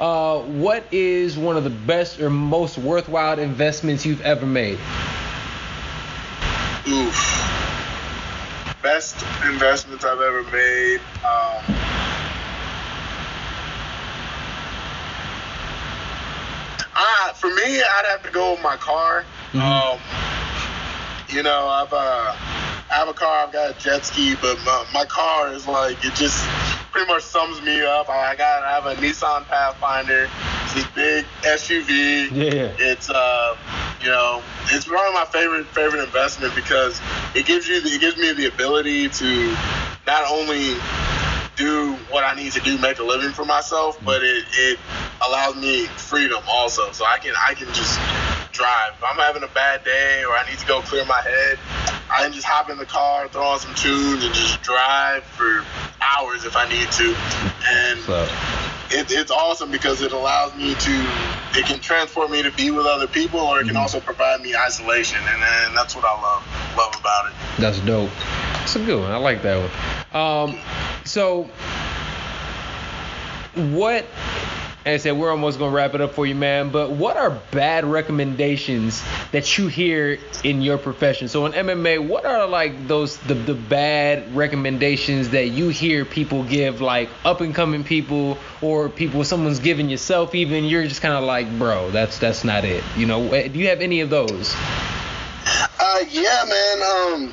[0.00, 4.78] uh, what is one of the best or most worthwhile investments you've ever made?
[6.88, 7.16] Oof.
[8.80, 11.00] Best investments I've ever made.
[11.24, 11.76] Um,
[16.94, 19.24] ah, for me, I'd have to go with my car.
[19.52, 19.60] Mm-hmm.
[19.60, 19.98] Um,
[21.34, 22.36] you know, I've uh,
[22.90, 25.96] I have a car, I've got a jet ski, but my, my car is like
[26.04, 26.46] it just
[26.92, 28.08] pretty much sums me up.
[28.08, 30.28] I got I have a Nissan Pathfinder.
[30.64, 32.30] It's this big SUV.
[32.30, 32.74] Yeah.
[32.78, 33.56] It's uh
[34.00, 37.00] you know, it's one of my favorite favorite investment because
[37.34, 39.56] it gives you the, it gives me the ability to
[40.06, 40.74] not only
[41.56, 44.78] do what I need to do, make a living for myself, but it, it
[45.26, 46.92] allows me freedom also.
[46.92, 47.98] So I can I can just
[48.56, 48.92] drive.
[48.96, 51.58] If I'm having a bad day or I need to go clear my head,
[52.10, 55.64] I can just hop in the car, throw on some tunes, and just drive for
[56.00, 57.14] hours if I need to.
[57.68, 58.22] And so
[58.90, 61.06] it, it's awesome because it allows me to
[61.58, 63.78] it can transport me to be with other people or it can mm-hmm.
[63.78, 67.32] also provide me isolation and, and that's what I love love about it.
[67.58, 68.10] That's dope.
[68.52, 69.10] That's a good one.
[69.10, 69.70] I like that
[70.12, 70.22] one.
[70.22, 70.58] Um,
[71.04, 71.48] so
[73.54, 74.04] what
[74.86, 76.70] and I said we're almost gonna wrap it up for you, man.
[76.70, 81.26] But what are bad recommendations that you hear in your profession?
[81.26, 86.44] So in MMA, what are like those the, the bad recommendations that you hear people
[86.44, 91.14] give, like up and coming people or people someone's giving yourself even you're just kind
[91.14, 92.84] of like, bro, that's that's not it.
[92.96, 94.54] You know, eh, do you have any of those?
[95.80, 96.82] Uh, yeah, man.
[96.82, 97.32] Um,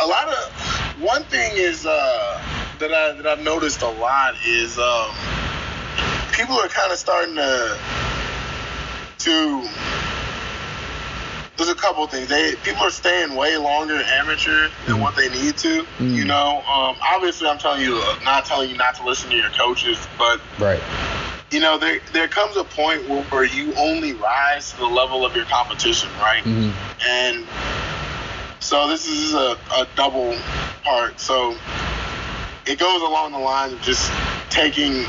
[0.00, 2.40] a lot of one thing is uh
[2.78, 5.45] that I that I've noticed a lot is um
[6.36, 7.78] people are kind of starting to
[9.18, 9.68] to
[11.56, 12.28] there's a couple of things.
[12.28, 15.84] They people are staying way longer amateur than what they need to.
[15.98, 19.30] mm You know, um, obviously, I'm telling you, uh, not telling you not to listen
[19.30, 20.82] to your coaches, but right.
[21.50, 25.24] You know, there there comes a point where, where you only rise to the level
[25.24, 26.44] of your competition, right?
[26.44, 26.72] mm
[27.08, 27.46] And
[28.60, 30.36] so this is a, a double
[30.84, 31.18] part.
[31.18, 31.56] So
[32.66, 34.12] it goes along the lines of just
[34.50, 35.06] taking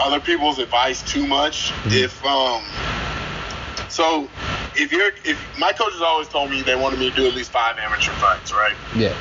[0.00, 1.70] other people's advice too much.
[1.70, 1.90] Mm-hmm.
[1.92, 2.62] If um,
[3.88, 4.28] so
[4.76, 7.50] if you're if my coaches always told me they wanted me to do at least
[7.50, 8.76] five amateur fights, right?
[8.94, 9.14] Yeah.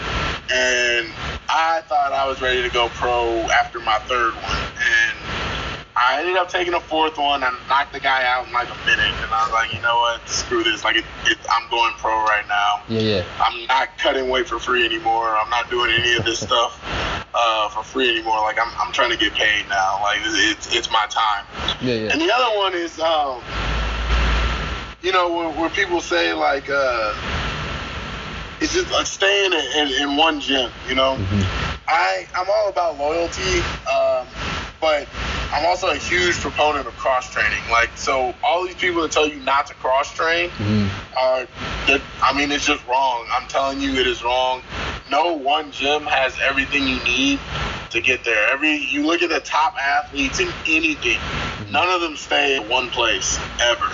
[0.52, 1.12] And
[1.50, 5.18] I thought I was ready to go pro after my third one, and
[5.96, 7.44] I ended up taking a fourth one.
[7.44, 9.96] I knocked the guy out in like a minute, and I was like, you know
[9.96, 10.84] what, screw this.
[10.86, 12.84] Like, it, it, I'm going pro right now.
[12.88, 13.24] Yeah, yeah.
[13.42, 15.36] I'm not cutting weight for free anymore.
[15.36, 18.42] I'm not doing any of this stuff uh, for free anymore.
[18.42, 20.00] Like, I'm, I'm trying to get paid now.
[20.02, 21.46] Like, it's it's my time.
[21.82, 22.12] Yeah, yeah.
[22.12, 23.42] And the other one is, um,
[25.02, 27.14] you know, where, where people say like, uh,
[28.60, 30.72] it's just like staying in, in, in one gym.
[30.90, 31.86] You know, mm-hmm.
[31.88, 34.26] I I'm all about loyalty, um,
[34.82, 35.08] but
[35.54, 37.62] I'm also a huge proponent of cross training.
[37.72, 40.50] Like, so all these people that tell you not to cross train
[41.18, 41.48] are,
[41.88, 43.26] they're- I mean, it's just wrong.
[43.32, 44.62] I'm telling you, it is wrong.
[45.10, 47.40] No one gym has everything you need
[47.92, 48.50] to get there.
[48.50, 51.20] Every you look at the top athletes in anything,
[51.72, 53.90] none of them stay in one place ever,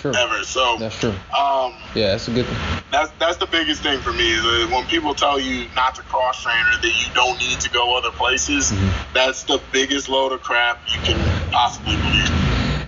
[0.00, 0.14] True.
[0.14, 0.44] ever.
[0.44, 1.10] So, That's true.
[1.10, 2.56] um, Yeah, that's a good thing.
[2.90, 6.42] that's that's the biggest thing for me is when people tell you not to cross
[6.42, 8.72] train or that you don't need to go other places,
[9.12, 11.18] that's the biggest load of crap you can
[11.50, 12.33] possibly believe.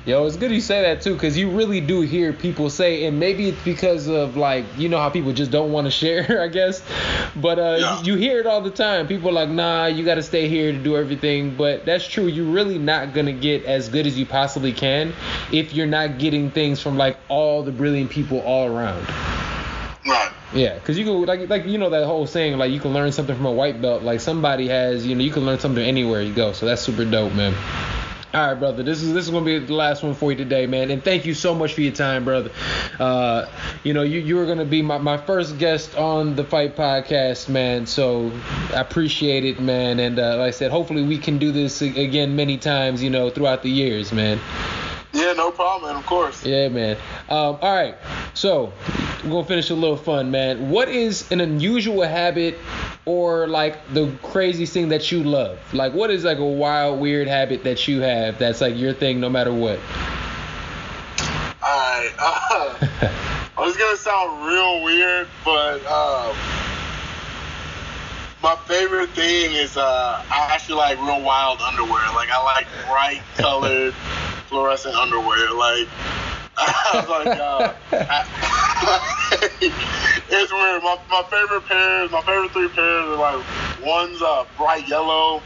[0.07, 3.19] Yo, it's good you say that too, because you really do hear people say, and
[3.19, 6.47] maybe it's because of like, you know how people just don't want to share, I
[6.47, 6.81] guess.
[7.35, 8.03] But uh, Yeah.
[8.05, 9.09] you hear it all the time.
[9.09, 11.57] People are like, nah, you got to stay here to do everything.
[11.57, 12.27] But that's true.
[12.29, 15.13] You're really not gonna get as good as you possibly can
[15.51, 19.05] if you're not getting things from like all the brilliant people all around.
[20.07, 20.31] Right.
[20.55, 23.11] Yeah, because you can like like you know that whole saying like you can learn
[23.11, 24.05] something from a white belt.
[24.05, 26.53] Like somebody has, you know, you can learn something anywhere you go.
[26.53, 27.53] So that's super dope, man.
[28.35, 28.83] All right, brother.
[28.83, 30.91] This is this is gonna be the last one for you today, man.
[30.91, 32.51] And thank you so much for your time, brother.
[32.99, 33.47] Uh,
[33.85, 37.49] you know, you you were gonna be my, my first guest on the Fight Podcast,
[37.49, 37.87] man.
[37.87, 38.33] So
[38.75, 40.01] I appreciate it, man.
[40.01, 43.31] And uh, like I said, hopefully we can do this again many times, you know,
[43.31, 44.41] throughout the years, man.
[45.13, 45.99] Yeah, no problem, man.
[45.99, 46.45] Of course.
[46.45, 46.97] Yeah, man.
[47.31, 47.95] Um, all right.
[48.35, 48.73] So
[49.25, 50.71] we're gonna finish a little fun, man.
[50.71, 52.59] What is an unusual habit
[53.05, 55.59] or like the craziest thing that you love?
[55.73, 59.21] Like what is like a wild, weird habit that you have that's like your thing
[59.21, 59.79] no matter what?
[61.63, 62.13] Alright.
[62.19, 63.11] Uh,
[63.57, 66.37] I was gonna sound real weird, but um,
[68.43, 72.05] my favorite thing is uh, I actually like real wild underwear.
[72.15, 73.95] Like I like bright colored
[74.49, 75.53] fluorescent underwear.
[75.53, 75.89] Like
[76.59, 78.25] I was like, uh, I,
[79.61, 80.83] it's weird.
[80.83, 83.45] My, my favorite pairs, my favorite three pairs are like
[83.85, 85.43] one's uh, bright yellow,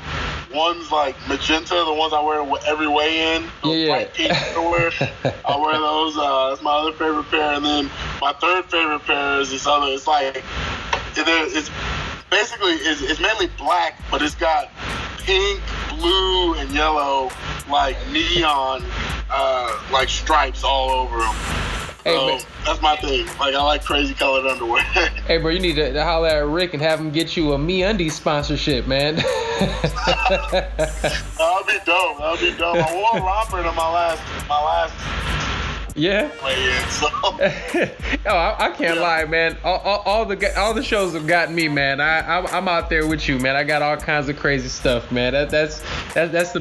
[0.53, 3.45] one's like magenta, the ones I wear every way in.
[3.65, 3.87] Yeah.
[3.89, 4.91] Bright pink underwear.
[5.47, 6.17] I wear those.
[6.17, 9.87] Uh, that's my other favorite pair, and then my third favorite pair is this other.
[9.93, 10.45] It's like it-
[11.17, 11.71] it's
[12.31, 14.71] basically it's, it's mainly black, but it's got
[15.19, 17.31] pink, blue, and yellow
[17.69, 18.83] like neon
[19.31, 21.35] uh, like stripes all over them.
[22.05, 22.41] Hey, so man.
[22.65, 23.27] that's my thing.
[23.39, 24.83] Like I like crazy colored underwear.
[25.27, 27.59] Hey, bro, you need to, to holler at Rick and have him get you a
[27.59, 29.15] Me Undies sponsorship, man.
[29.61, 29.77] That'll
[31.65, 32.19] be dope.
[32.19, 32.77] That'll be dope.
[32.77, 35.60] I wore a romper in my last my last
[35.95, 36.31] yeah.
[36.45, 37.09] weigh-in, so.
[37.13, 37.39] oh,
[38.37, 39.03] I, I can't Yeah.
[39.03, 39.57] lie, man.
[39.65, 42.01] All, all, all the all the shows have gotten me, man.
[42.01, 43.57] I I'm, I'm out there with you, man.
[43.57, 45.33] I got all kinds of crazy stuff, man.
[45.33, 45.81] That that's
[46.15, 46.61] that, that's the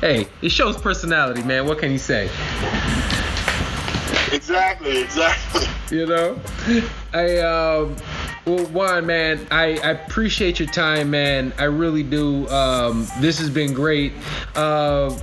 [0.00, 0.28] hey.
[0.42, 1.66] It shows personality, man.
[1.66, 2.26] What can you say?
[4.32, 5.66] Exactly, exactly.
[5.90, 6.40] You know,
[7.12, 7.96] I um.
[8.44, 11.52] Well, Juan, man, I, I appreciate your time, man.
[11.58, 12.48] I really do.
[12.48, 14.14] Um, this has been great.
[14.54, 15.14] Uh,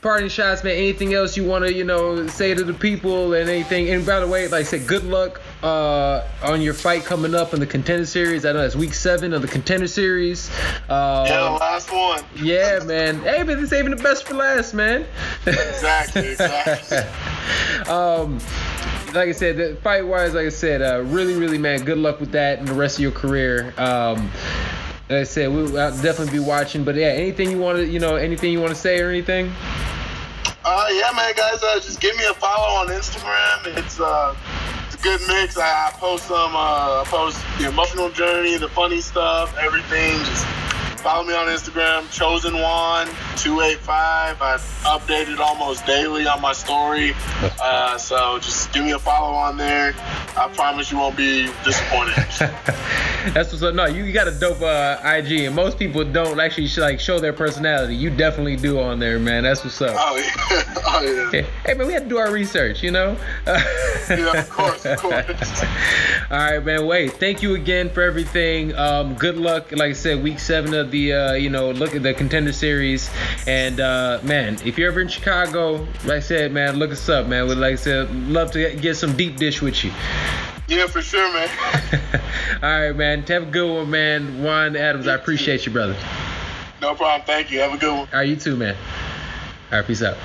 [0.00, 0.74] parting shots, man.
[0.76, 3.90] Anything else you want to, you know, say to the people and anything?
[3.90, 7.52] And by the way, like I said, good luck uh, on your fight coming up
[7.54, 8.44] in the contender series.
[8.44, 10.50] I know it's week seven of the contender series.
[10.88, 12.22] Uh, Yeah, the last one.
[12.36, 13.20] yeah, man.
[13.22, 15.06] Hey, man, they're saving the best for last, man.
[15.46, 16.98] Exactly, exactly.
[17.92, 18.38] um,
[19.14, 22.20] like I said, the fight wise, like I said, uh, really, really, man, good luck
[22.20, 23.72] with that and the rest of your career.
[23.78, 24.30] Um,
[25.08, 26.84] like I said, we'll definitely be watching.
[26.84, 29.50] But yeah, anything you want to, you know, anything you want to say or anything?
[30.64, 33.78] Uh, yeah, man, guys, uh, just give me a follow on Instagram.
[33.78, 34.36] It's uh,
[34.86, 35.56] it's a good mix.
[35.56, 40.18] I, I post some, uh, I post the emotional journey, the funny stuff, everything.
[40.18, 40.44] Just
[40.98, 43.08] follow me on Instagram, Chosen One
[43.38, 44.40] two eight five.
[44.42, 47.14] I update it almost daily on my story.
[47.60, 49.94] Uh, so just give me a follow on there.
[50.36, 52.14] I promise you won't be disappointed.
[53.34, 53.74] That's what's up.
[53.74, 57.32] No, you got a dope uh, IG, and most people don't actually like show their
[57.32, 57.94] personality.
[57.96, 59.42] You definitely do on there, man.
[59.42, 59.96] That's what's up.
[59.98, 61.42] oh yeah, oh yeah.
[61.64, 63.16] Hey, man, we had to do our research, you know.
[63.46, 65.62] Yeah, of course, of course.
[66.30, 66.86] All right, man.
[66.86, 68.74] Wait, thank you again for everything.
[68.76, 69.72] Um, good luck.
[69.72, 73.10] Like I said, week seven of the, uh, you know, look at the contender series.
[73.46, 77.26] And uh, man, if you're ever in Chicago, like I said, man, look us up,
[77.26, 77.48] man.
[77.48, 79.92] We'd like I said, love to get some deep dish with you.
[80.68, 81.48] Yeah, for sure, man.
[82.62, 83.22] All right, man.
[83.22, 84.42] Have a good one, man.
[84.42, 85.96] Juan Adams, I appreciate you, brother.
[86.80, 87.26] No problem.
[87.26, 87.60] Thank you.
[87.60, 88.08] Have a good one.
[88.12, 88.76] All right, you too, man.
[89.72, 90.16] All right, peace out.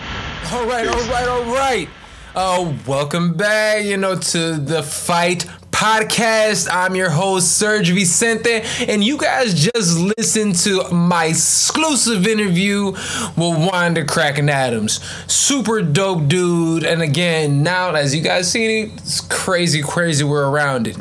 [0.51, 1.89] All right, all right, all right.
[2.36, 6.69] Uh, welcome back, you know, to the Fight Podcast.
[6.71, 13.38] I'm your host, Serge Vicente, and you guys just listened to my exclusive interview with
[13.38, 15.03] Juan The Kraken Adams.
[15.32, 16.84] Super dope dude.
[16.84, 20.97] And again, now as you guys see, it's crazy, crazy we're around it.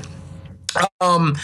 [1.01, 1.37] Um,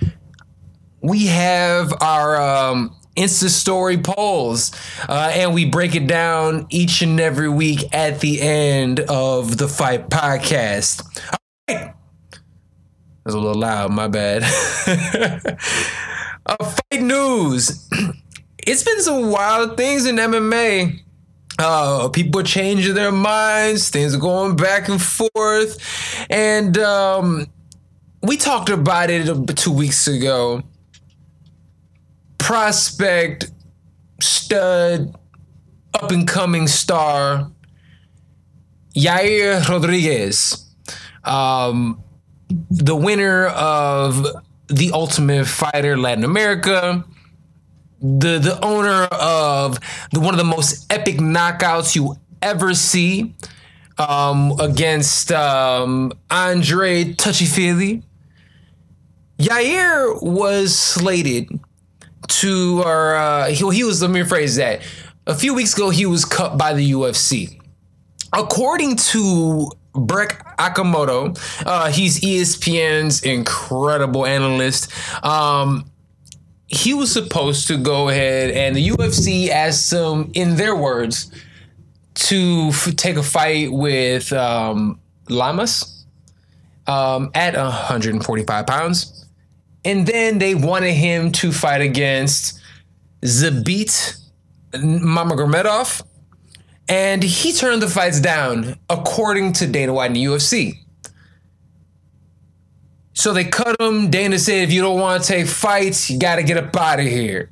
[1.06, 4.72] we have our um, Insta story polls,
[5.08, 9.68] uh, and we break it down each and every week at the end of the
[9.68, 11.06] Fight Podcast.
[11.32, 11.38] All
[11.68, 11.94] right.
[13.24, 14.42] That's a little loud, my bad.
[16.46, 17.88] uh, fight news.
[18.68, 20.98] It's been some wild things in MMA.
[21.56, 23.90] Uh, people are changing their minds.
[23.90, 25.78] Things are going back and forth.
[26.28, 27.46] And um,
[28.24, 30.64] we talked about it two weeks ago
[32.46, 33.50] prospect,
[34.20, 35.12] stud,
[35.94, 37.50] up and coming star,
[38.94, 40.72] Yair Rodriguez,
[41.24, 42.00] um,
[42.70, 44.24] the winner of
[44.68, 47.04] the Ultimate Fighter Latin America,
[48.00, 49.80] the the owner of
[50.12, 53.34] the one of the most epic knockouts you ever see
[53.98, 58.04] um, against um, Andre Touchy
[59.40, 61.48] Yair was slated
[62.28, 64.82] to our uh, he, he was let me rephrase that.
[65.26, 67.60] A few weeks ago, he was cut by the UFC.
[68.32, 74.92] According to Brett Okamoto, uh, he's ESPN's incredible analyst.
[75.24, 75.90] Um,
[76.68, 81.30] he was supposed to go ahead, and the UFC asked him, in their words,
[82.14, 84.98] to f- take a fight with um,
[85.28, 86.06] Lamas
[86.86, 89.25] um, at 145 pounds.
[89.86, 92.60] And then they wanted him to fight against
[93.22, 94.20] Zabit
[94.72, 96.02] Mamagomedov.
[96.88, 100.74] And he turned the fights down, according to Dana White and the UFC.
[103.12, 104.10] So they cut him.
[104.10, 106.98] Dana said, if you don't want to take fights, you got to get up out
[106.98, 107.50] of here.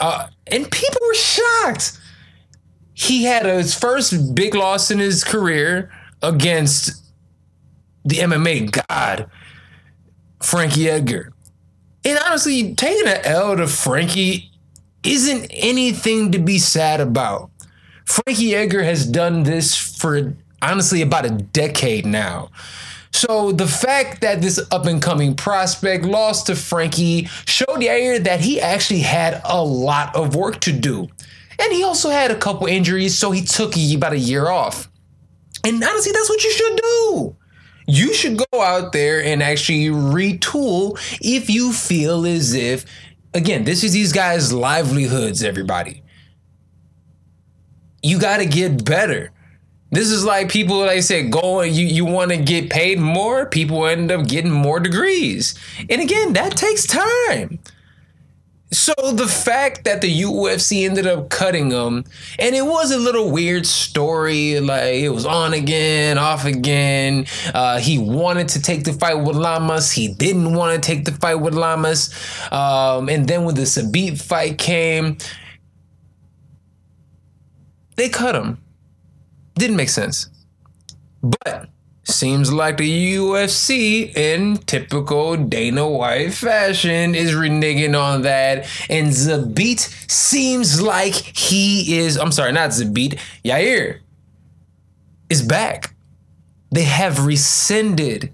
[0.00, 1.96] Uh, and people were shocked.
[2.92, 7.04] He had his first big loss in his career against
[8.04, 9.30] the MMA god,
[10.42, 11.32] Frankie Edgar.
[12.08, 14.50] And honestly, taking an L to Frankie
[15.04, 17.50] isn't anything to be sad about.
[18.06, 22.48] Frankie Edgar has done this for honestly about a decade now.
[23.12, 28.40] So the fact that this up and coming prospect lost to Frankie showed Yair that
[28.40, 31.08] he actually had a lot of work to do.
[31.58, 34.88] And he also had a couple injuries, so he took about a year off.
[35.62, 37.36] And honestly, that's what you should do
[37.88, 42.84] you should go out there and actually retool if you feel as if,
[43.32, 46.02] again, this is these guys' livelihoods, everybody.
[48.02, 49.32] You got to get better.
[49.90, 53.46] This is like people, like I said, go you, you want to get paid more,
[53.46, 55.58] people end up getting more degrees.
[55.88, 57.58] And again, that takes time.
[58.70, 62.04] So the fact that the UFC ended up cutting him,
[62.38, 67.26] and it was a little weird story, like it was on again, off again.
[67.54, 71.12] Uh, he wanted to take the fight with Lamas, he didn't want to take the
[71.12, 72.14] fight with Lamas,
[72.52, 75.16] um, and then when the Zabit fight came,
[77.96, 78.58] they cut him.
[79.54, 80.28] Didn't make sense,
[81.22, 81.68] but
[82.08, 88.66] Seems like the UFC, in typical Dana White fashion, is reneging on that.
[88.88, 89.80] And Zabit
[90.10, 93.98] seems like he is, I'm sorry, not Zabit, Yair
[95.28, 95.94] is back.
[96.72, 98.32] They have rescinded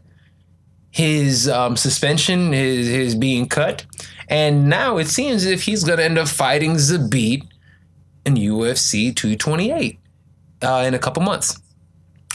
[0.92, 3.84] his um, suspension, his, his being cut.
[4.28, 7.42] And now it seems as if he's going to end up fighting Zabit
[8.24, 9.98] in UFC 228
[10.62, 11.60] uh, in a couple months.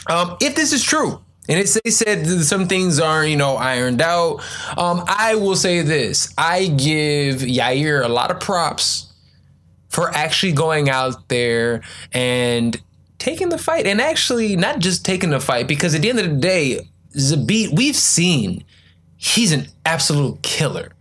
[0.08, 4.02] Um, if this is true, and it's they said some things are you know ironed
[4.02, 4.42] out.
[4.78, 9.12] Um, I will say this: I give Yair a lot of props
[9.90, 11.82] for actually going out there
[12.12, 12.80] and
[13.18, 16.30] taking the fight, and actually not just taking the fight because at the end of
[16.30, 18.64] the day, Zabit we've seen
[19.18, 20.92] he's an absolute killer,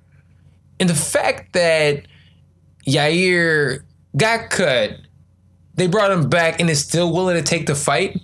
[0.80, 2.06] and the fact that
[2.86, 3.82] Yair
[4.16, 4.96] got cut,
[5.74, 8.18] they brought him back and is still willing to take the fight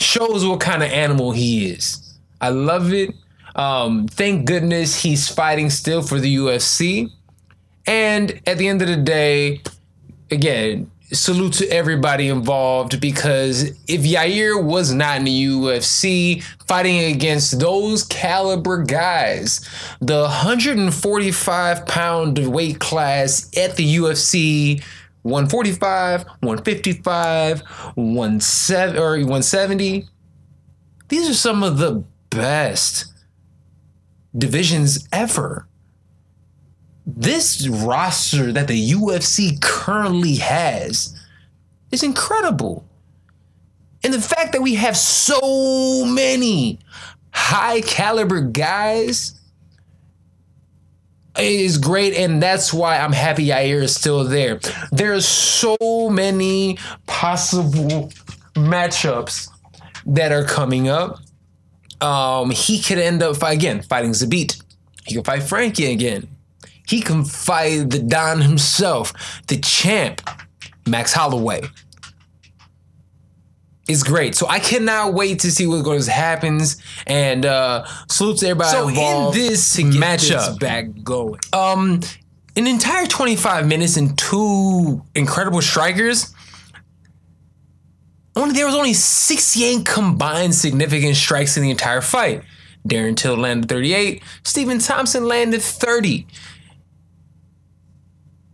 [0.00, 2.18] shows what kind of animal he is.
[2.40, 3.14] I love it.
[3.54, 7.10] Um, thank goodness he's fighting still for the UFC.
[7.86, 9.62] And at the end of the day,
[10.30, 17.60] again, salute to everybody involved because if Yair was not in the UFC fighting against
[17.60, 19.66] those caliber guys,
[20.00, 24.82] the 145 pound weight class at the UFC
[25.26, 27.62] 145, 155,
[27.96, 30.08] 17 or 170.
[31.08, 33.12] These are some of the best
[34.36, 35.66] divisions ever.
[37.06, 41.14] This roster that the UFC currently has
[41.92, 42.84] is incredible.
[44.02, 46.78] And the fact that we have so many
[47.32, 49.35] high caliber guys
[51.38, 54.60] is great, and that's why I'm happy Yair is still there.
[54.92, 58.10] There's so many possible
[58.54, 59.48] matchups
[60.06, 61.20] that are coming up.
[62.00, 64.62] Um, he could end up again fighting Zabit.
[65.06, 66.28] He can fight Frankie again.
[66.86, 69.12] He can fight the Don himself,
[69.48, 70.20] the champ,
[70.86, 71.62] Max Holloway.
[73.88, 74.34] It's great.
[74.34, 76.76] So I cannot wait to see what goes happens.
[77.06, 81.40] And uh salute to everybody So in this to get matchup- this back going.
[81.52, 82.00] Um
[82.56, 86.32] an entire 25 minutes and two incredible strikers.
[88.34, 92.42] Only there was only 68 combined significant strikes in the entire fight.
[92.86, 94.22] Darren Till landed 38.
[94.44, 96.26] Stephen Thompson landed 30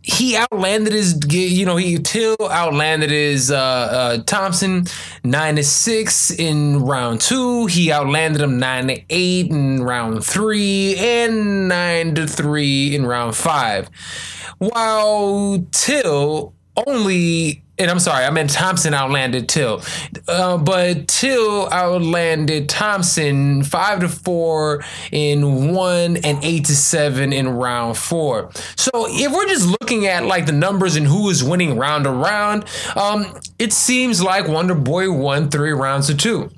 [0.03, 4.85] he outlanded his you know he Till outlanded his uh, uh Thompson
[5.23, 7.67] nine to six in round two.
[7.67, 13.35] He outlanded him nine to eight in round three and nine to three in round
[13.35, 13.89] five.
[14.57, 16.53] While Till
[16.87, 19.81] only and I'm sorry, I meant Thompson outlanded Till,
[20.27, 27.49] uh, but Till outlanded Thompson five to four in one and eight to seven in
[27.49, 28.51] round four.
[28.77, 32.11] So if we're just looking at like the numbers and who is winning round to
[32.11, 32.65] round,
[32.95, 33.25] um,
[33.57, 36.51] it seems like Wonder Boy won three rounds to two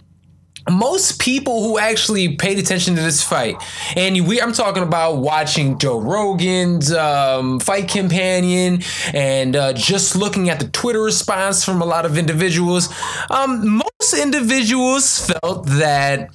[0.69, 3.55] most people who actually paid attention to this fight,
[3.95, 8.81] and we I'm talking about watching Joe Rogan's um, fight companion
[9.13, 12.93] and uh, just looking at the Twitter response from a lot of individuals.
[13.29, 16.29] Um, most individuals felt that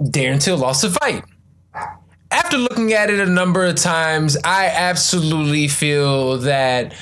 [0.00, 1.24] Darren Till lost the fight.
[2.30, 6.94] After looking at it a number of times, I absolutely feel that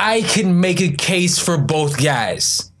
[0.00, 2.72] I can make a case for both guys.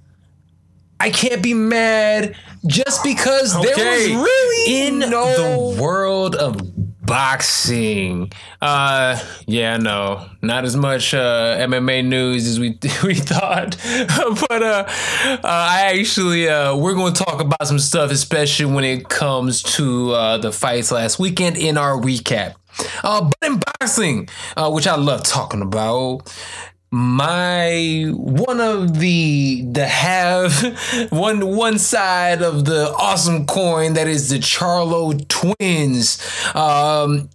[0.98, 2.34] I can't be mad
[2.66, 6.60] just because there was really in no- the world of
[7.08, 8.30] boxing.
[8.60, 13.76] Uh, yeah, no, not as much uh, MMA news as we we thought,
[14.48, 18.84] but uh, uh, I actually uh, we're going to talk about some stuff, especially when
[18.84, 22.54] it comes to uh, the fights last weekend in our recap.
[23.02, 26.32] Uh, but in boxing, uh, which I love talking about,
[26.90, 34.30] my one of the the have one one side of the awesome coin that is
[34.30, 36.18] the Charlo twins
[36.54, 37.28] um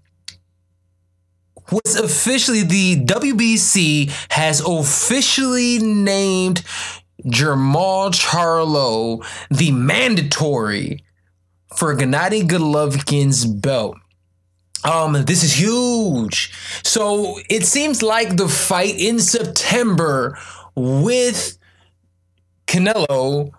[1.71, 6.63] was officially the WBC has officially named
[7.25, 11.03] Jermall Charlo the mandatory
[11.75, 13.97] for Gennady Golovkin's belt.
[14.83, 16.51] Um, this is huge.
[16.83, 20.37] So it seems like the fight in September
[20.75, 21.57] with
[22.67, 23.51] Canelo,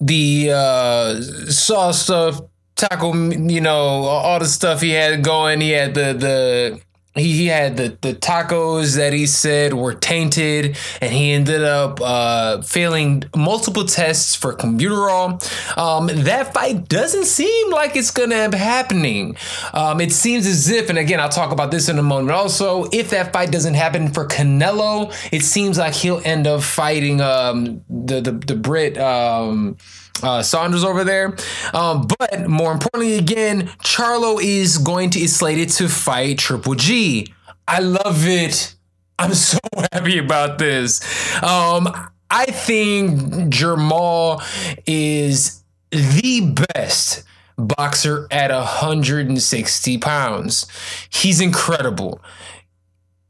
[0.00, 2.40] the uh, sauce stuff,
[2.76, 5.60] taco, you know, all the stuff he had going.
[5.60, 6.80] He had the the
[7.18, 12.62] he, had the, the tacos that he said were tainted, and he ended up uh,
[12.62, 15.38] failing multiple tests for clenbuterol.
[15.78, 19.36] Um, that fight doesn't seem like it's gonna be happening.
[19.72, 22.30] Um, it seems as if, and again, I'll talk about this in a moment.
[22.30, 27.20] Also, if that fight doesn't happen for Canelo, it seems like he'll end up fighting
[27.20, 28.98] um, the the the Brit.
[28.98, 29.76] Um,
[30.22, 31.36] uh, Saunders over there.
[31.74, 37.32] Um, but more importantly, again, Charlo is going to is slated to fight Triple G.
[37.66, 38.74] I love it.
[39.18, 39.58] I'm so
[39.92, 41.00] happy about this.
[41.42, 41.88] Um,
[42.30, 43.20] I think
[43.52, 44.42] Jermall
[44.86, 47.24] is the best
[47.56, 50.66] boxer at 160 pounds.
[51.10, 52.20] He's incredible.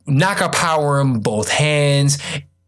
[0.07, 2.19] Knock Knockout power in both hands,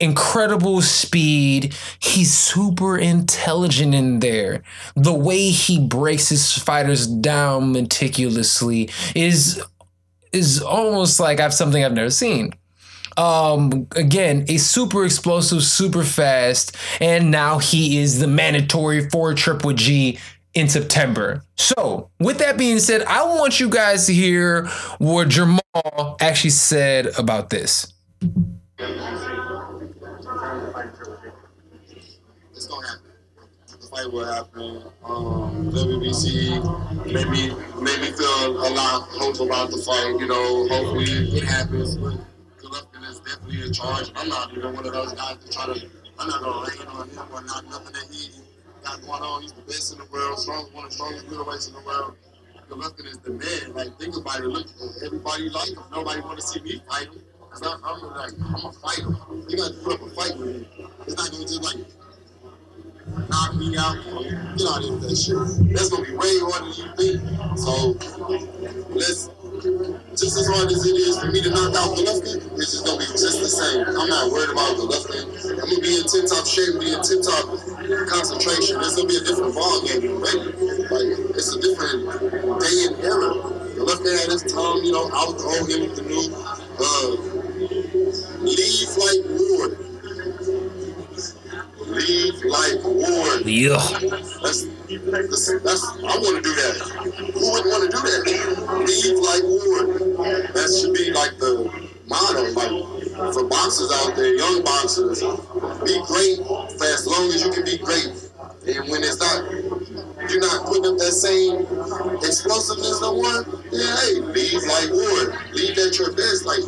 [0.01, 1.74] incredible speed.
[2.01, 4.62] He's super intelligent in there.
[4.96, 9.62] The way he breaks his fighters down meticulously is
[10.32, 12.53] is almost like I've something I've never seen.
[13.16, 19.72] Um, again, a super explosive, super fast, and now he is the mandatory for Triple
[19.72, 20.18] G
[20.55, 21.42] in September.
[21.57, 24.66] So, with that being said, I want you guys to hear
[24.98, 27.92] what Jermall actually said about this.
[28.20, 28.32] It's
[32.66, 33.01] gonna happen.
[34.11, 34.82] Fight will happen.
[35.04, 36.58] Um, WBC
[37.06, 37.48] made me
[37.80, 40.18] made me feel a lot hope about the fight.
[40.18, 41.96] You know, hopefully it happens.
[41.96, 42.18] But
[42.58, 44.11] Golovkin is definitely in charge.
[44.16, 45.86] I'm not even one of those guys to try to.
[46.18, 48.30] I'm not gonna rain on him or not nothing that he
[48.82, 49.42] got going on.
[49.42, 52.16] He's the best in the world, strong, one of the strongest middleweights in the world.
[52.68, 53.74] Golovkin is the man.
[53.74, 54.48] Like think about it.
[54.48, 54.66] Look,
[55.04, 55.82] everybody like him.
[55.92, 57.22] Nobody want to see me fight him.
[57.50, 59.14] Cause I'm, I'm like I'm a fighter.
[59.48, 60.68] You got to put up a fight with me.
[61.06, 61.99] It's not gonna just like
[63.31, 63.95] knock me out.
[64.59, 65.39] Get out of that shit.
[65.70, 67.22] That's gonna be way harder than you think.
[67.57, 67.95] So
[68.91, 69.31] let's
[70.18, 72.99] just as hard as it is for me to knock out Golovkin, it's just gonna
[72.99, 73.87] be just the same.
[73.87, 75.31] I'm not worried about Golovkin.
[75.47, 77.47] I'm gonna be in tip top shape, be in tip top
[78.11, 78.83] concentration.
[78.83, 80.51] It's gonna be a different ball game already.
[80.91, 81.09] Like
[81.39, 82.11] it's a different
[82.59, 83.31] day and era.
[83.78, 86.35] Golovkin had his tongue, you know, out the him with the new
[86.83, 87.14] uh
[88.43, 89.89] leave like Ward.
[92.01, 93.44] Leave like Ward.
[93.44, 93.76] Yeah.
[94.40, 96.74] That's, that's, that's I want to do that.
[97.34, 98.22] Who wouldn't want to do that?
[98.88, 100.48] Leave like Ward.
[100.55, 101.68] That should be like the
[102.09, 105.20] motto, like for boxers out there, young boxers.
[105.84, 106.40] Be great
[106.78, 108.09] for as long as you can be great.
[108.66, 109.51] And when it's not,
[110.30, 111.64] you're not putting up that same
[112.20, 113.44] explosiveness no more.
[113.72, 115.36] Yeah, hey, leave like Ward.
[115.53, 116.44] Leave at your best.
[116.44, 116.64] Like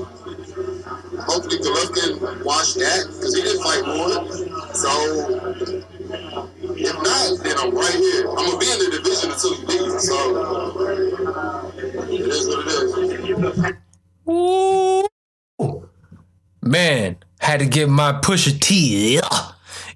[1.24, 4.51] hopefully Golovkin watched that because he didn't fight Ward.
[4.74, 4.88] So
[6.76, 8.28] if not, then I'm right here.
[8.28, 10.00] I'm gonna be in the division until you leave.
[10.00, 10.16] So
[12.08, 12.72] it is what it
[13.38, 13.76] is.
[14.28, 15.88] Ooh.
[16.62, 19.20] Man, had to get my Pusha T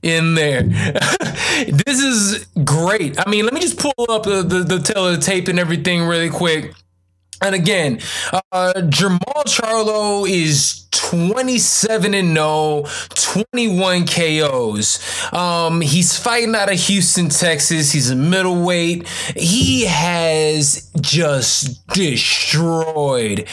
[0.02, 0.62] in there.
[1.66, 3.18] this is great.
[3.24, 5.58] I mean, let me just pull up the, the, the tale of the tape and
[5.58, 6.74] everything really quick.
[7.42, 8.00] And again,
[8.32, 12.84] uh, Jermall Charlo is 27 and 0,
[13.14, 15.32] 21 KOs.
[15.32, 17.92] Um, he's fighting out of Houston, Texas.
[17.92, 19.06] He's a middleweight.
[19.36, 23.46] He has just destroyed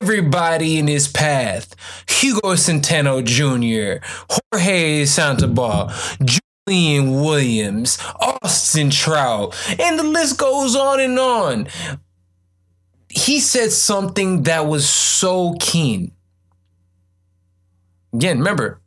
[0.00, 1.74] everybody in his path.
[2.08, 5.92] Hugo Centeno Jr., Jorge Santabal,
[6.66, 11.68] Julian Williams, Austin Trout, and the list goes on and on
[13.10, 16.12] he said something that was so keen.
[18.14, 18.80] Again, remember,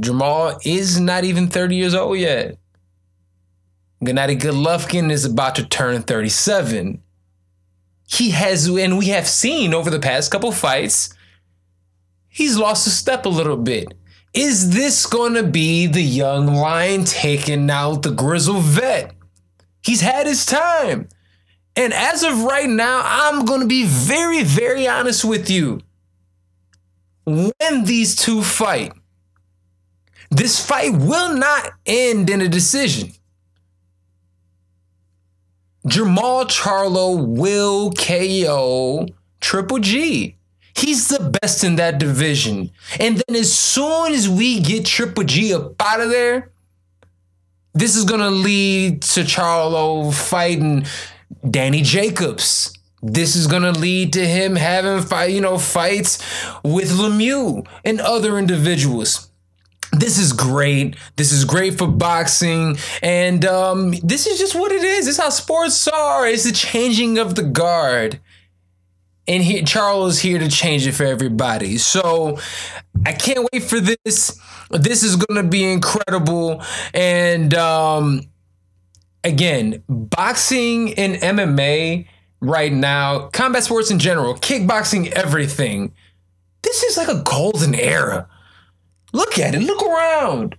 [0.00, 2.58] Jermall is not even 30 years old yet.
[4.02, 7.02] Gennady Golovkin is about to turn 37.
[8.06, 11.14] He has, and we have seen over the past couple fights,
[12.28, 13.92] he's lost a step a little bit.
[14.32, 19.14] Is this going to be the young lion taking out the grizzled vet?
[19.82, 21.08] He's had his time.
[21.78, 25.80] And as of right now, I'm going to be very, very honest with you.
[27.24, 28.92] When these two fight,
[30.28, 33.12] this fight will not end in a decision.
[35.86, 39.06] Jermall Charlo will KO
[39.40, 40.36] Triple G.
[40.74, 42.72] He's the best in that division.
[42.98, 46.50] And then as soon as we get Triple G up out of there,
[47.72, 50.84] this is going to lead to Charlo fighting
[51.48, 52.72] Danny Jacobs.
[53.02, 56.18] This is gonna lead to him having fight, you know, fights
[56.64, 59.28] with Lemieux and other individuals.
[59.92, 60.96] This is great.
[61.16, 65.06] This is great for boxing, and um, this is just what it is.
[65.06, 66.26] This is how sports are.
[66.26, 68.20] It's the changing of the guard,
[69.26, 71.78] and here Charlo is here to change it for everybody.
[71.78, 72.38] So
[73.06, 74.38] I can't wait for this.
[74.70, 76.62] This is gonna be incredible,
[76.92, 78.22] and um,
[79.28, 82.06] again, boxing and MMA
[82.40, 85.92] right now, combat sports in general, kickboxing, everything.
[86.62, 88.28] This is like a golden era.
[89.12, 90.56] Look at it, look around.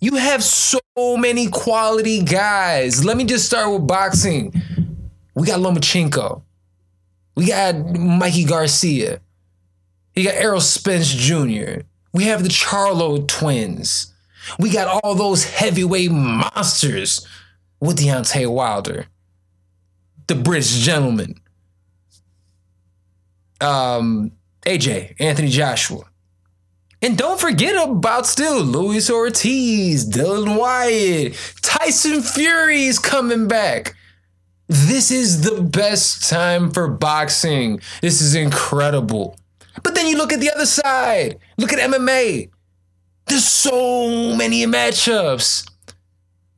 [0.00, 3.04] You have so many quality guys.
[3.04, 4.52] Let me just start with boxing.
[5.34, 6.42] We got Lomachenko.
[7.34, 9.20] We got Mikey Garcia.
[10.14, 11.82] You got Errol Spence Jr.
[12.12, 14.12] We have the Charlo twins.
[14.58, 17.26] We got all those heavyweight monsters
[17.80, 19.06] with Deontay Wilder,
[20.26, 21.40] the British gentleman,
[23.60, 26.04] um, AJ, Anthony Joshua.
[27.00, 33.94] And don't forget about still Luis Ortiz, Dillian Whyte, Tyson Fury is coming back.
[34.66, 37.80] This is the best time for boxing.
[38.02, 39.38] This is incredible.
[39.82, 41.38] But then you look at the other side.
[41.56, 42.50] Look at MMA.
[43.26, 45.67] There's so many matchups.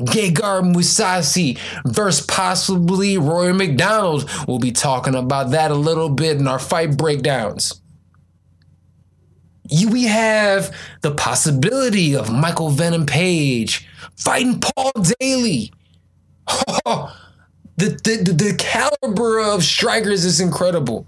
[0.01, 4.29] Gegard Mousasi versus possibly Rory MacDonald.
[4.49, 7.81] We'll be talking about that a little bit in our fight breakdowns.
[9.71, 15.73] We have the possibility of Michael Venom Page fighting Paul Daly.
[16.47, 17.13] the,
[17.77, 21.07] the, the, the caliber of strikers is incredible.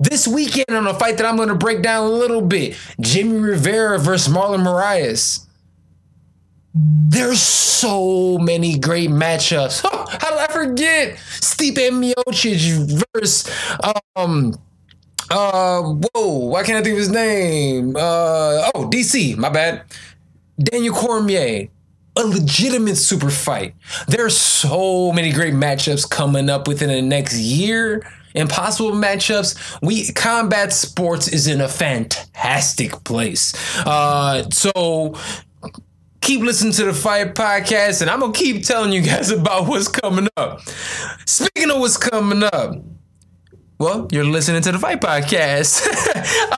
[0.00, 3.38] This weekend on a fight that I'm going to break down a little bit Jimmy
[3.38, 5.46] Rivera versus Marlon Moraes.
[6.74, 9.82] There's so many great matchups.
[10.20, 11.16] How did I forget?
[11.40, 13.48] Stipe Miocic versus
[14.16, 14.54] um
[15.30, 17.94] uh whoa, why can't I think of his name?
[17.96, 19.84] Uh oh, DC, my bad.
[20.58, 21.68] Daniel Cormier,
[22.16, 23.74] a legitimate super fight.
[24.08, 28.04] There's so many great matchups coming up within the next year.
[28.34, 29.78] Impossible matchups.
[29.80, 33.54] We combat sports is in a fantastic place.
[33.86, 35.14] Uh, so
[36.24, 39.88] keep listening to the Fight Podcast, and I'm gonna keep telling you guys about what's
[39.88, 40.62] coming up.
[41.26, 42.76] Speaking of what's coming up,
[43.84, 45.86] well, you're listening to the Fight Podcast.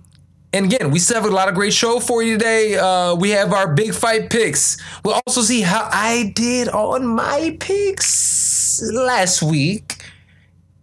[0.52, 2.76] and again, we still have a lot of great show for you today.
[2.76, 4.78] Uh, we have our big fight picks.
[5.04, 10.04] We'll also see how I did on my picks last week.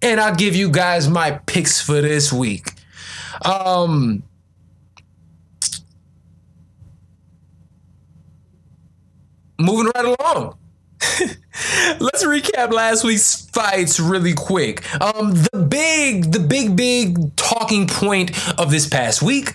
[0.02, 2.68] And I'll give you guys my picks for this week.
[3.44, 4.22] Um,
[9.58, 10.58] moving right along.
[12.00, 14.84] Let's recap last week's fights really quick.
[15.00, 19.54] Um, the big, the big, big talking point of this past week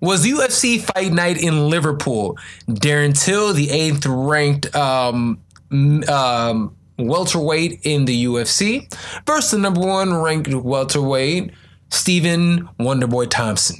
[0.00, 2.38] was UFC Fight Night in Liverpool.
[2.66, 5.40] Darren Till, the eighth ranked um,
[6.08, 8.92] um, welterweight in the UFC,
[9.26, 11.52] versus the number one ranked welterweight,
[11.90, 13.76] Stephen Wonderboy Thompson.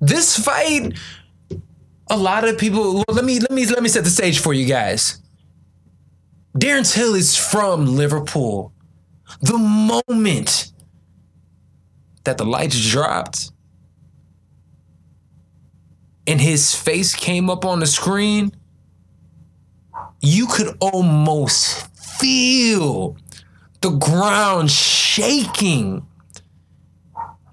[0.00, 0.94] This fight
[2.10, 4.52] a lot of people well, let me let me let me set the stage for
[4.52, 5.20] you guys.
[6.58, 8.72] Darren Till is from Liverpool.
[9.42, 10.72] The moment
[12.24, 13.52] that the lights dropped
[16.26, 18.52] and his face came up on the screen,
[20.20, 23.16] you could almost feel
[23.80, 26.04] the ground shaking.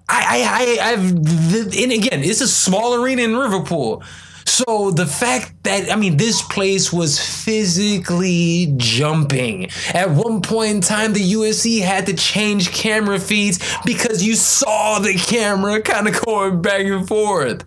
[0.07, 4.03] I, I, I, I've, and again, it's a small arena in Liverpool.
[4.45, 9.69] So the fact that I mean this place was physically jumping.
[9.93, 14.99] At one point in time, the UFC had to change camera feeds because you saw
[14.99, 17.65] the camera kind of going back and forth.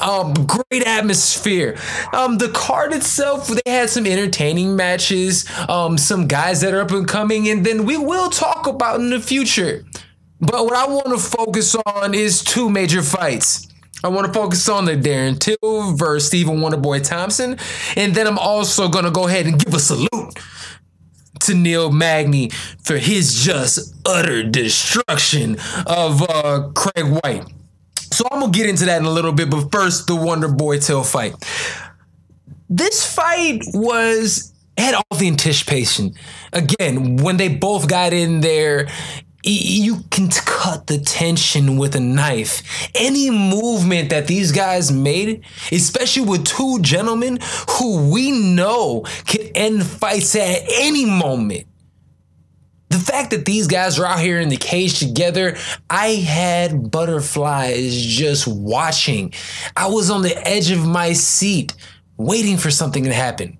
[0.00, 1.76] Um, great atmosphere.
[2.12, 5.50] Um, the card itself, they had some entertaining matches.
[5.68, 9.10] Um, some guys that are up and coming, and then we will talk about in
[9.10, 9.84] the future.
[10.40, 13.69] But what I want to focus on is two major fights.
[14.02, 17.58] I want to focus on the Darren Till versus Stephen Wonderboy Thompson.
[17.96, 20.38] And then I'm also going to go ahead and give a salute
[21.40, 22.50] to Neil Magny
[22.82, 27.44] for his just utter destruction of uh, Craig White.
[27.96, 30.84] So I'm going to get into that in a little bit, but first, the Wonderboy
[30.84, 31.34] Till fight.
[32.68, 36.14] This fight was had all the anticipation.
[36.52, 38.88] Again, when they both got in there,
[39.42, 42.62] you can cut the tension with a knife.
[42.94, 47.38] Any movement that these guys made, especially with two gentlemen
[47.70, 51.66] who we know can end fights at any moment.
[52.90, 55.56] The fact that these guys are out here in the cage together,
[55.88, 59.32] I had butterflies just watching.
[59.76, 61.72] I was on the edge of my seat
[62.16, 63.58] waiting for something to happen.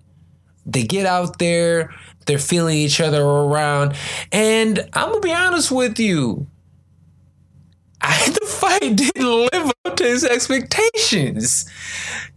[0.66, 1.94] They get out there,
[2.26, 3.94] they're feeling each other around.
[4.32, 6.46] And I'm gonna be honest with you.
[8.00, 11.70] I, the fight didn't live up to his expectations.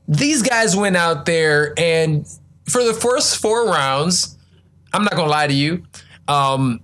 [0.08, 2.28] These guys went out there and
[2.70, 4.38] for the first four rounds,
[4.94, 5.84] I'm not gonna lie to you,
[6.28, 6.82] um,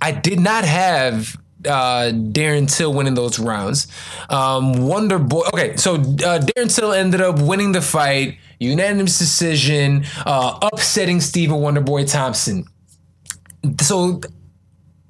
[0.00, 1.36] I did not have
[1.66, 3.86] uh, Darren Till winning those rounds.
[4.28, 5.44] Um, Wonder Boy.
[5.54, 11.56] Okay, so uh, Darren Till ended up winning the fight, unanimous decision, uh, upsetting Stephen
[11.56, 12.64] Wonderboy Thompson.
[13.80, 14.20] So,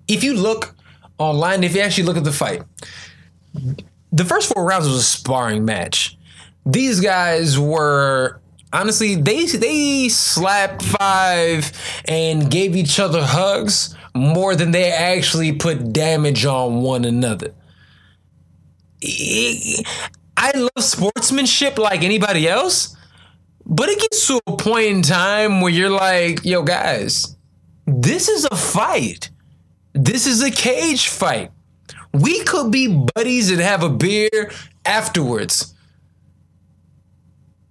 [0.08, 0.74] if you look
[1.18, 2.62] online, if you actually look at the fight,
[4.12, 6.16] the first four rounds was a sparring match.
[6.66, 8.40] These guys were
[8.72, 11.72] honestly, they they slapped five
[12.06, 17.54] and gave each other hugs more than they actually put damage on one another.
[20.36, 22.96] I love sportsmanship like anybody else,
[23.66, 27.36] but it gets to a point in time where you're like, yo, guys,
[27.86, 29.30] this is a fight.
[29.92, 31.50] This is a cage fight.
[32.12, 34.50] We could be buddies and have a beer
[34.84, 35.74] afterwards,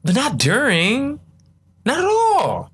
[0.04, 1.20] but not during.
[1.86, 2.72] Not at all.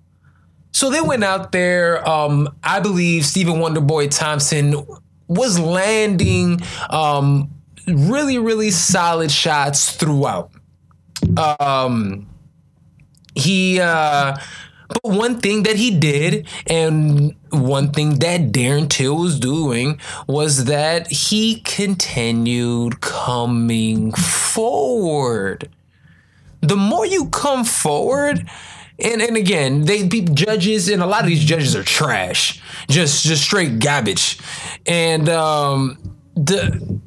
[0.71, 2.07] So they went out there.
[2.07, 4.85] Um, I believe Stephen Wonderboy Thompson
[5.27, 7.49] was landing um,
[7.87, 10.51] really, really solid shots throughout.
[11.59, 12.29] Um,
[13.37, 14.37] he, uh,
[14.87, 20.65] but one thing that he did, and one thing that Darren Till was doing, was
[20.65, 25.69] that he continued coming forward.
[26.61, 28.49] The more you come forward,
[28.99, 33.43] and and again, they judges, and a lot of these judges are trash, just just
[33.43, 34.39] straight garbage,
[34.85, 35.97] and um,
[36.35, 36.99] the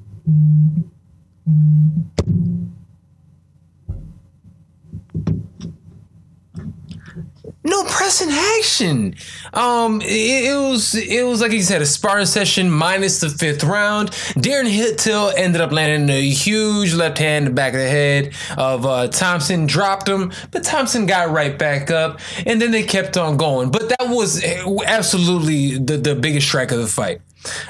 [7.63, 9.15] no pressing action.
[9.53, 13.65] Um, it, it, was it was like you said, a sparring session minus the fifth
[13.65, 14.11] round.
[14.11, 18.33] Darren Till ended up landing a huge left hand in the back of the head
[18.57, 23.17] of uh, Thompson, dropped him, but Thompson got right back up, and then they kept
[23.17, 23.71] on going.
[23.71, 24.43] But that was
[24.87, 27.21] absolutely the the biggest strike of the fight.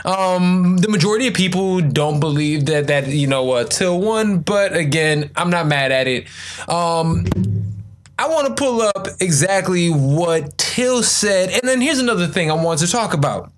[0.04, 4.76] Um, the majority of people don't believe that that you know uh, Till won, but
[4.76, 6.26] again, I'm not mad at it.
[6.68, 7.26] Um,
[8.20, 12.54] I want to pull up exactly what Till said, and then here's another thing I
[12.54, 13.50] want to talk about.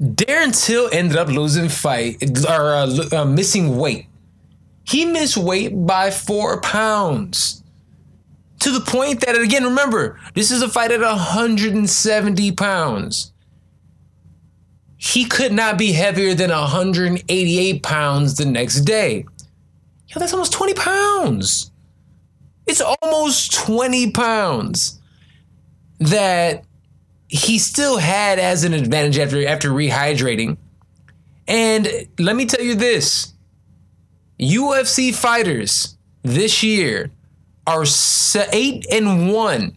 [0.00, 2.20] Darren Till ended up losing fight
[2.50, 4.06] or uh, uh, missing weight.
[4.82, 7.62] He missed weight by four pounds.
[8.60, 13.32] To the point that, again, remember, this is a fight at 170 pounds.
[14.96, 19.26] He could not be heavier than 188 pounds the next day.
[20.08, 21.70] Yo, that's almost 20 pounds.
[22.68, 25.00] It's almost 20 pounds
[25.98, 26.64] that
[27.26, 30.58] he still had as an advantage after after rehydrating.
[31.46, 31.88] And
[32.18, 33.32] let me tell you this.
[34.38, 37.10] UFC fighters this year
[37.66, 37.84] are
[38.52, 39.76] 8 and 1.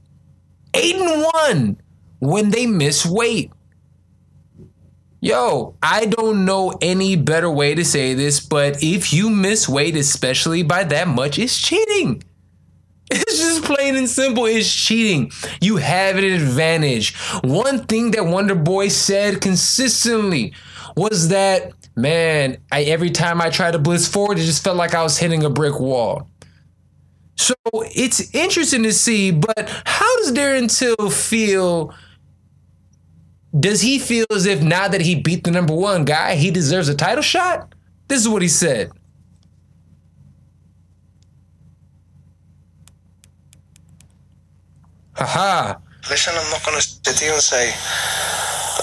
[0.74, 1.82] 8 and 1
[2.20, 3.52] when they miss weight.
[5.22, 9.96] Yo, I don't know any better way to say this, but if you miss weight,
[9.96, 12.24] especially by that much, it's cheating.
[13.14, 14.46] It's just plain and simple.
[14.46, 15.32] It's cheating.
[15.60, 17.14] You have an advantage.
[17.44, 20.54] One thing that Wonder Boy said consistently
[20.96, 24.96] was that, man, I, every time I tried to blitz forward, it just felt like
[24.96, 26.30] I was hitting a brick wall.
[27.36, 31.94] So it's interesting to see, but how does Darren Till feel?
[33.60, 36.88] Does he feel as if now that he beat the number one guy, he deserves
[36.88, 37.76] a title shot?
[38.08, 38.92] This is what he said.
[45.26, 45.78] Haha.
[46.10, 47.70] Listen, I'm not going to sit here and say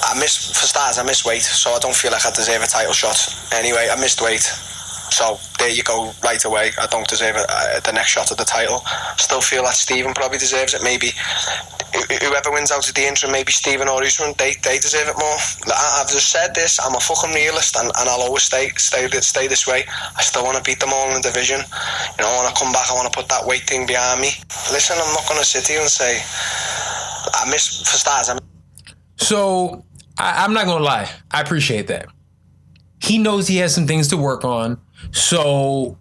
[0.07, 0.99] I missed for starters.
[0.99, 3.19] I missed weight, so I don't feel like I deserve a title shot.
[3.53, 6.13] Anyway, I missed weight, so there you go.
[6.23, 8.85] Right away, I don't deserve a, uh, the next shot at the title.
[9.17, 10.83] Still feel that Stephen probably deserves it.
[10.83, 11.11] Maybe
[12.23, 15.39] whoever wins out of the interim, maybe Stephen or Usman, they, they deserve it more.
[15.73, 16.79] I, have just said this.
[16.79, 19.85] I'm a fucking realist, and, and I'll always stay stay stay this way.
[20.17, 21.61] I still want to beat them all in the division.
[21.61, 24.21] You know, I want to come back, I want to put that weight thing behind
[24.21, 24.31] me.
[24.73, 26.21] Listen, I'm not going to sit here and say
[27.35, 28.29] I miss for stars.
[28.29, 28.39] I'm-
[29.17, 29.85] so
[30.19, 31.11] I, I'm not gonna lie.
[31.31, 32.07] I appreciate that.
[33.01, 34.81] He knows he has some things to work on.
[35.13, 35.97] So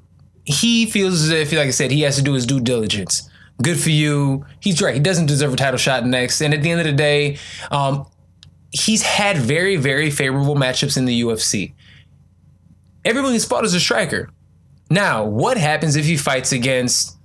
[0.46, 3.30] he feels as if, like I said, he has to do his due diligence.
[3.62, 4.46] Good for you.
[4.60, 4.94] He's right.
[4.94, 6.42] He doesn't deserve a title shot next.
[6.42, 7.38] And at the end of the day,
[7.72, 8.06] um,
[8.72, 11.74] he's had very, very favorable matchups in the UFC.
[13.04, 14.30] Everyone he's fought is a striker.
[14.90, 17.18] Now, what happens if he fights against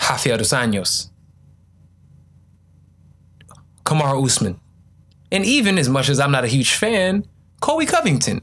[0.00, 1.10] Rafael dos Anjos?
[3.84, 4.58] Kamaru Usman?
[5.32, 7.26] And even as much as I'm not a huge fan,
[7.60, 8.40] Colby Covington.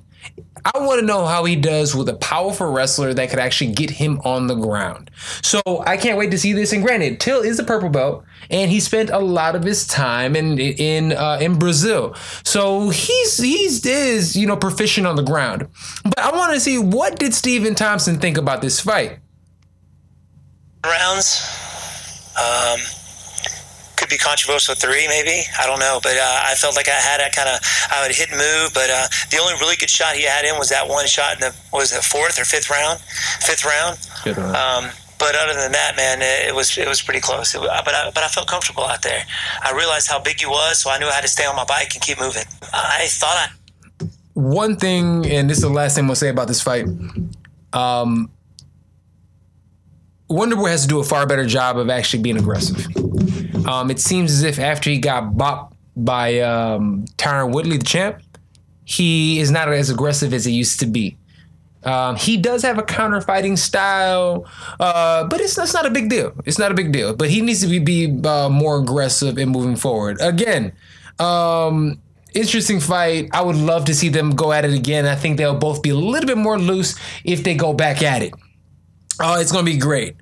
[0.73, 3.89] I want to know how he does with a powerful wrestler that could actually get
[3.89, 5.09] him on the ground.
[5.41, 6.73] So I can't wait to see this.
[6.73, 10.35] And granted, Till is a purple belt, and he spent a lot of his time
[10.35, 12.15] in in uh, in Brazil.
[12.43, 15.67] So he's he's is you know proficient on the ground.
[16.03, 19.19] But I want to see what did Stephen Thompson think about this fight.
[20.85, 22.33] Rounds.
[22.37, 22.79] Um,
[24.07, 25.43] could be controversial three, maybe.
[25.59, 27.59] I don't know, but uh, I felt like I had a kind of
[27.91, 28.71] I would hit and move.
[28.73, 31.41] But uh, the only really good shot he had in was that one shot in
[31.41, 32.99] the was it fourth or fifth round,
[33.43, 33.99] fifth round.
[34.55, 37.53] Um, but other than that, man, it, it was it was pretty close.
[37.53, 39.25] It, but I, but I felt comfortable out there.
[39.63, 41.93] I realized how big he was, so I knew how to stay on my bike
[41.93, 42.45] and keep moving.
[42.73, 46.61] I thought I one thing, and this is the last thing we'll say about this
[46.61, 46.85] fight.
[47.73, 48.31] Um,
[50.29, 52.85] Wonderboy has to do a far better job of actually being aggressive.
[53.67, 58.21] Um, it seems as if after he got bopped by um, Tyron Woodley, the champ,
[58.85, 61.17] he is not as aggressive as he used to be.
[61.83, 64.45] Um, he does have a counter fighting style,
[64.79, 66.33] uh, but it's, it's not a big deal.
[66.45, 67.15] It's not a big deal.
[67.15, 70.17] But he needs to be, be uh, more aggressive in moving forward.
[70.19, 70.73] Again,
[71.19, 72.01] um,
[72.33, 73.29] interesting fight.
[73.33, 75.05] I would love to see them go at it again.
[75.05, 78.21] I think they'll both be a little bit more loose if they go back at
[78.21, 78.33] it.
[79.21, 80.15] Oh, it's gonna be great.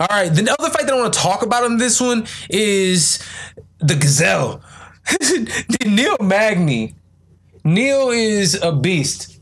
[0.00, 3.18] All right, the other fight that I want to talk about on this one is
[3.78, 4.62] the Gazelle.
[5.84, 6.94] Neil Magny.
[7.64, 9.40] Neil is a beast.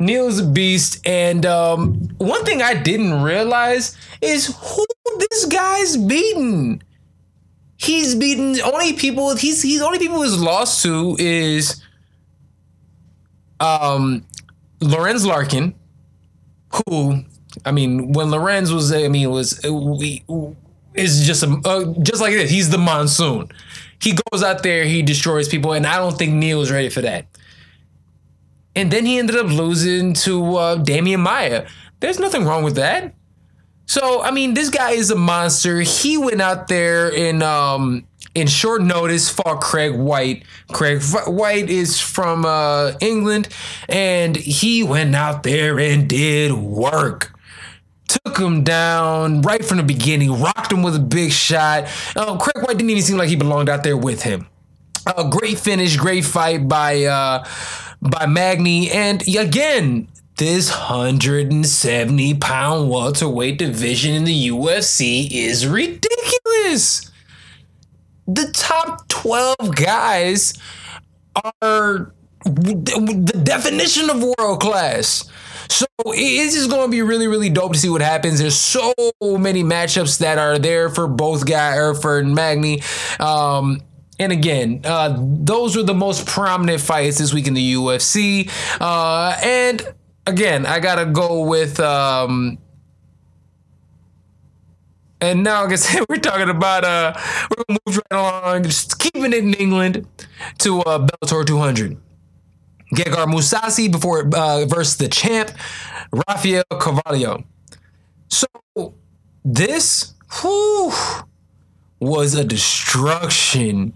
[0.00, 4.86] Neil's a beast, and um, one thing I didn't realize is who
[5.18, 6.82] this guy's beaten.
[7.76, 9.36] He's beaten only people.
[9.36, 11.82] He's he's only people he's lost to is
[13.60, 14.26] um
[14.80, 15.74] Lorenz Larkin,
[16.86, 17.24] who
[17.64, 20.24] I mean, when Lorenz was, I mean, it was we
[20.94, 22.50] is just a uh, just like this.
[22.50, 23.50] He's the monsoon.
[24.00, 27.02] He goes out there, he destroys people, and I don't think Neil Neil's ready for
[27.02, 27.26] that.
[28.74, 31.66] And then he ended up losing to uh, Damian Maia.
[32.00, 33.14] There's nothing wrong with that.
[33.86, 35.80] So I mean, this guy is a monster.
[35.80, 40.44] He went out there in um, in short notice fought Craig White.
[40.72, 43.48] Craig White is from uh, England,
[43.88, 47.32] and he went out there and did work.
[48.12, 51.88] Took him down right from the beginning, rocked him with a big shot.
[52.14, 54.48] Uh, Craig White didn't even seem like he belonged out there with him.
[55.06, 57.46] A great finish, great fight by uh,
[58.02, 67.10] by Magny, and again, this 170 pound welterweight division in the UFC is ridiculous.
[68.26, 70.54] The top 12 guys
[71.62, 72.12] are
[72.44, 75.30] the definition of world class.
[75.68, 78.38] So it's just going to be really, really dope to see what happens.
[78.38, 78.92] There's so
[79.22, 82.82] many matchups that are there for both guy or for Magny.
[83.18, 83.80] Um,
[84.18, 88.50] and again, uh, those were the most prominent fights this week in the UFC.
[88.80, 89.82] Uh, and
[90.26, 91.80] again, I gotta go with.
[91.80, 92.58] Um,
[95.20, 97.14] and now, like I we're talking about uh,
[97.50, 100.06] we're move right along, just keeping it in England
[100.58, 101.96] to uh, Bellator 200.
[102.94, 105.50] Gegard Mousasi before uh, versus the champ
[106.28, 107.42] Rafael Carvalho.
[108.28, 108.46] So
[109.44, 110.92] this whew,
[112.00, 113.94] was a destruction.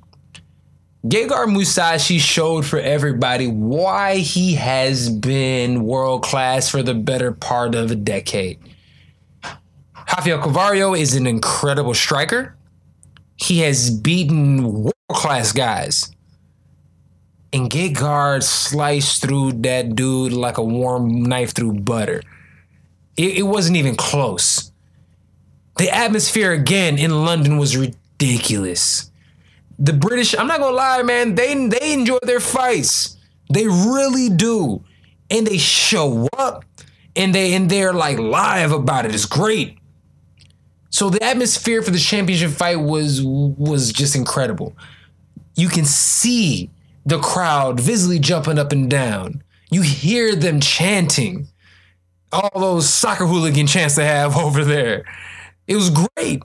[1.06, 7.74] Gegard Mousasi showed for everybody why he has been world class for the better part
[7.74, 8.58] of a decade.
[10.16, 12.56] Rafael Carvalho is an incredible striker.
[13.36, 16.15] He has beaten world class guys
[17.52, 22.22] and Gegard sliced through that dude like a warm knife through butter.
[23.16, 24.72] It, it wasn't even close.
[25.76, 29.10] The atmosphere again in London was ridiculous.
[29.78, 33.16] The British, I'm not gonna lie, man, they they enjoy their fights.
[33.52, 34.82] They really do.
[35.30, 36.64] And they show up
[37.14, 39.14] and they and they're like live about it.
[39.14, 39.78] It's great.
[40.90, 44.74] So the atmosphere for the championship fight was was just incredible.
[45.56, 46.70] You can see
[47.06, 49.42] the crowd visibly jumping up and down.
[49.70, 51.48] You hear them chanting.
[52.32, 55.04] All those soccer hooligan chants they have over there.
[55.66, 56.42] It was great.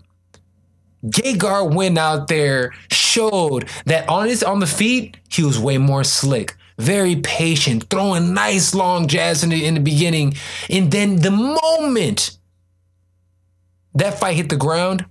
[1.04, 6.04] Gegard went out there, showed that on his on the feet, he was way more
[6.04, 10.36] slick, very patient, throwing nice long jabs in the in the beginning.
[10.70, 12.38] And then the moment
[13.96, 15.06] that fight hit the ground,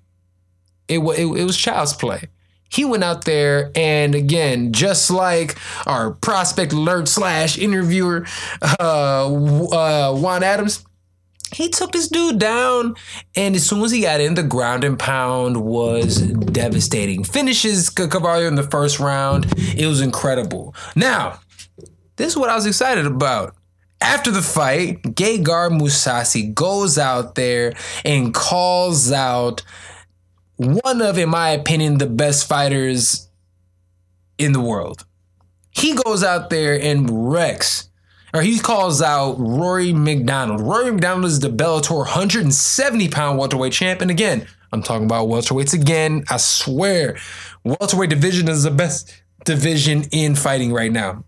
[0.87, 2.29] it, it, it was child's play
[2.71, 8.27] he went out there and again, just like our prospect alert slash interviewer,
[8.63, 10.85] uh, uh, Juan Adams,
[11.53, 12.95] he took this dude down,
[13.35, 17.25] and as soon as he got in, the ground and pound was devastating.
[17.25, 19.47] Finishes Carvalho in the first round.
[19.57, 20.75] It was incredible.
[20.95, 21.41] Now,
[22.17, 23.57] this is what I was excited about.
[24.01, 29.63] After the fight, Gegard Mousasi goes out there and calls out
[30.61, 33.29] one of, in my opinion, the best fighters
[34.37, 35.05] in the world.
[35.71, 37.89] He goes out there and wrecks,
[38.35, 40.61] or he calls out Rory MacDonald.
[40.61, 44.03] Rory MacDonald is the Bellator 170 pound welterweight champ.
[44.03, 46.25] And again, I'm talking about welterweights again.
[46.29, 47.17] I swear,
[47.65, 51.25] welterweight division is the best division in fighting right now.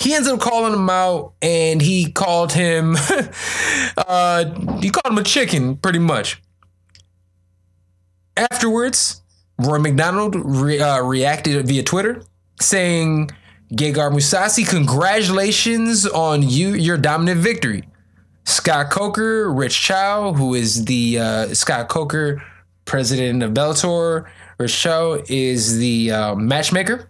[0.00, 2.96] he ends up calling him out and he called him
[3.96, 4.44] uh
[4.80, 6.42] he called him a chicken pretty much
[8.36, 9.22] afterwards
[9.58, 12.22] Rory MacDonald re- uh, reacted via twitter
[12.60, 13.30] saying
[13.72, 17.82] Gegard Mousasi, congratulations on you your dominant victory.
[18.44, 22.42] Scott Coker, Rich Chou, who is the uh, Scott Coker,
[22.84, 24.28] president of Bellator.
[24.58, 27.08] Rich Chou is the uh, matchmaker.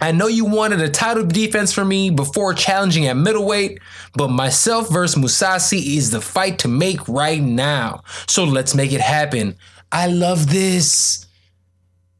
[0.00, 3.78] I know you wanted a title defense for me before challenging at middleweight,
[4.14, 8.02] but myself versus Mousasi is the fight to make right now.
[8.26, 9.56] So let's make it happen.
[9.92, 11.26] I love this.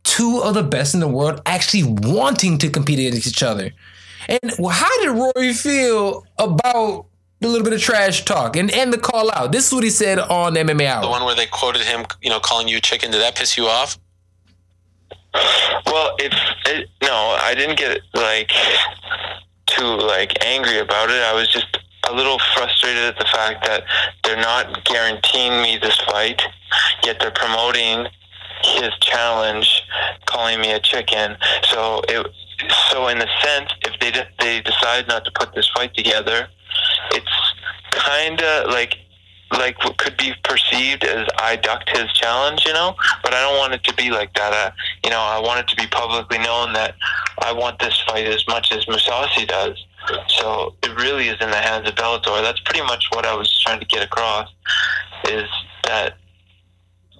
[0.04, 3.72] Two of the best in the world actually wanting to compete against each other.
[4.28, 7.06] And how did Rory feel about
[7.40, 9.52] the little bit of trash talk and, and the call out?
[9.52, 11.02] This is what he said on MMA Hour.
[11.02, 13.10] The one where they quoted him, you know, calling you chicken.
[13.10, 13.98] Did that piss you off?
[15.86, 16.36] Well, it's
[16.66, 18.50] it, no, I didn't get like
[19.66, 21.22] too like angry about it.
[21.22, 21.78] I was just
[22.08, 23.84] a little frustrated at the fact that
[24.24, 26.42] they're not guaranteeing me this fight,
[27.04, 28.06] yet they're promoting
[28.62, 29.82] his challenge,
[30.26, 31.36] calling me a chicken.
[31.64, 32.26] So it
[32.90, 36.48] so in a sense, if they de- they decide not to put this fight together,
[37.12, 37.52] it's
[37.92, 38.96] kind of like
[39.52, 42.96] like what could be perceived as I ducked his challenge, you know.
[43.22, 44.52] But I don't want it to be like that.
[44.52, 44.70] Uh,
[45.04, 46.96] you know, I want it to be publicly known that
[47.42, 49.84] I want this fight as much as Mousasi does.
[50.28, 52.42] So it really is in the hands of Bellator.
[52.42, 54.48] That's pretty much what I was trying to get across.
[55.28, 55.48] Is
[55.84, 56.16] that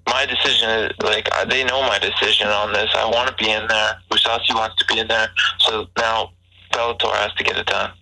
[0.07, 2.91] my decision is like they know my decision on this.
[2.95, 3.99] I want to be in there.
[4.11, 5.29] Mousasi wants to be in there.
[5.59, 6.33] So now
[6.73, 7.93] Bellator has to get it done.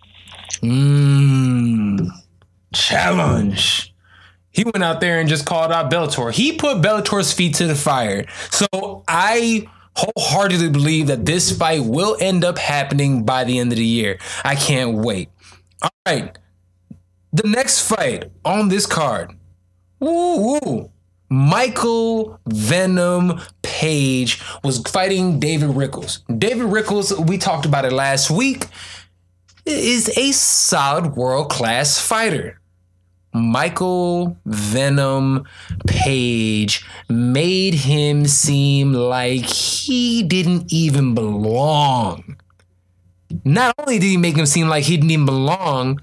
[0.61, 2.09] Mmm.
[2.73, 3.93] Challenge.
[4.51, 6.31] He went out there and just called out Bellator.
[6.31, 8.25] He put Bellator's feet to the fire.
[8.51, 13.77] So I wholeheartedly believe that this fight will end up happening by the end of
[13.77, 14.19] the year.
[14.43, 15.29] I can't wait.
[15.81, 16.37] All right.
[17.33, 19.35] The next fight on this card.
[19.99, 20.91] Woo woo.
[21.29, 26.19] Michael Venom Page was fighting David Rickels.
[26.37, 28.67] David Rickels, we talked about it last week,
[29.65, 32.61] is a solid world class fighter.
[33.35, 35.43] Michael Venom
[35.87, 42.37] Page made him seem like he didn't even belong.
[43.43, 45.99] Not only did he make him seem like he didn't even belong,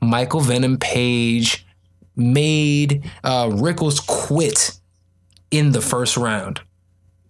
[0.00, 1.66] Michael Venom Page
[2.14, 4.78] made uh, Rickels quit
[5.50, 6.60] in the first round.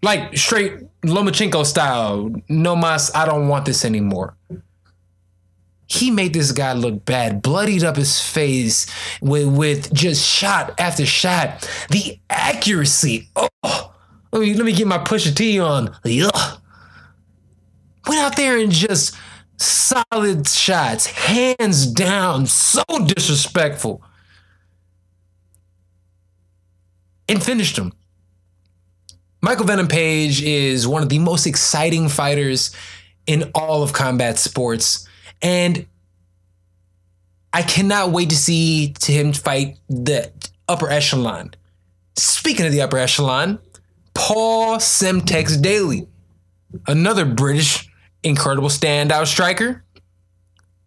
[0.02, 2.30] Like straight Lomachenko style.
[2.50, 4.36] No mas, I don't want this anymore
[5.88, 8.86] he made this guy look bad, bloodied up his face
[9.20, 11.68] with, with just shot after shot.
[11.90, 13.94] The accuracy, oh,
[14.32, 15.88] let me, let me get my Pusha T on.
[16.04, 16.60] Ugh.
[18.06, 19.16] Went out there and just
[19.56, 24.02] solid shots, hands down, so disrespectful.
[27.28, 27.92] And finished him.
[29.40, 32.74] Michael Venom Page is one of the most exciting fighters
[33.26, 35.05] in all of combat sports.
[35.42, 35.86] And
[37.52, 40.30] I cannot wait to see to him fight the
[40.68, 41.54] upper echelon.
[42.16, 43.58] Speaking of the upper echelon,
[44.14, 46.08] Paul Semtex Daley,
[46.86, 47.88] another British
[48.22, 49.84] incredible standout striker,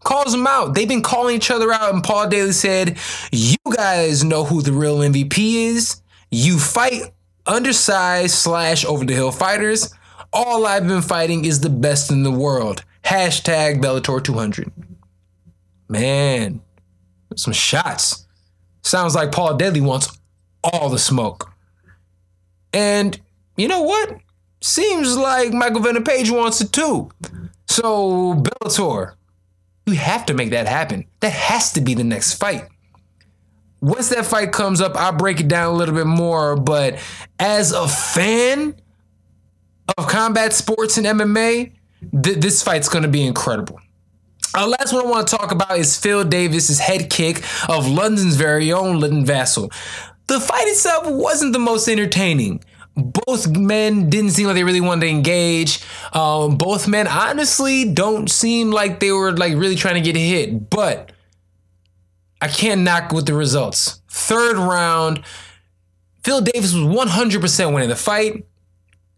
[0.03, 0.73] calls him out.
[0.75, 2.97] They've been calling each other out, and Paul Daley said,
[3.31, 6.01] You guys know who the real MVP is.
[6.31, 7.13] You fight
[7.45, 9.93] undersized slash over the hill fighters.
[10.31, 12.83] All I've been fighting is the best in the world.
[13.03, 14.71] Hashtag Bellator 200.
[15.87, 16.61] Man,
[17.35, 18.27] some shots.
[18.83, 20.19] Sounds like Paul Daley wants
[20.63, 21.51] all the smoke.
[22.73, 23.19] And
[23.57, 24.17] you know what?
[24.61, 27.09] Seems like Michael Venom Page wants it too.
[27.67, 29.13] So, Bellator,
[29.85, 31.05] you have to make that happen.
[31.21, 32.67] That has to be the next fight.
[33.81, 36.55] Once that fight comes up, I'll break it down a little bit more.
[36.55, 36.99] But
[37.39, 38.75] as a fan
[39.97, 41.71] of combat sports and MMA,
[42.23, 43.79] th- this fight's going to be incredible.
[44.55, 48.35] Uh, last one I want to talk about is Phil Davis's head kick of London's
[48.35, 49.71] very own Linton Vassell.
[50.27, 52.63] The fight itself wasn't the most entertaining.
[52.95, 55.83] Both men didn't seem like they really wanted to engage.
[56.13, 60.69] Um, both men honestly don't seem like they were like really trying to get hit.
[60.69, 61.11] But
[62.41, 64.01] I can't knock with the results.
[64.09, 65.23] Third round,
[66.23, 68.45] Phil Davis was 100% winning the fight,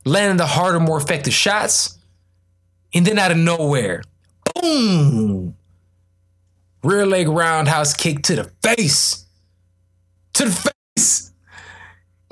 [0.05, 1.97] landing the harder, more effective shots.
[2.93, 4.03] And then out of nowhere,
[4.53, 5.55] boom!
[6.83, 9.25] Rear leg roundhouse kick to the face.
[10.33, 11.31] To the face.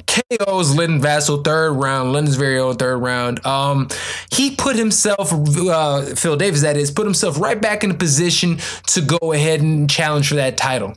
[0.09, 3.45] KO's Lynn Vassell third round, Lynn's very own third round.
[3.45, 3.89] Um,
[4.31, 8.57] he put himself, uh, Phil Davis, that is, put himself right back in a position
[8.87, 10.95] to go ahead and challenge for that title.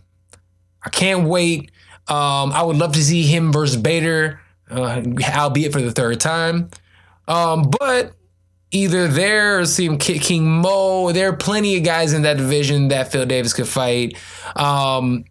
[0.82, 1.70] I can't wait.
[2.08, 4.40] Um, I would love to see him versus Bader,
[4.72, 5.02] uh,
[5.36, 6.70] albeit for the third time.
[7.28, 8.14] Um, but
[8.72, 11.12] either there or see King Mo.
[11.12, 14.16] There are plenty of guys in that division that Phil Davis could fight.
[14.56, 15.24] Um,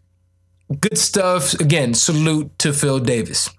[0.79, 1.53] good stuff.
[1.59, 3.49] Again, salute to Phil Davis.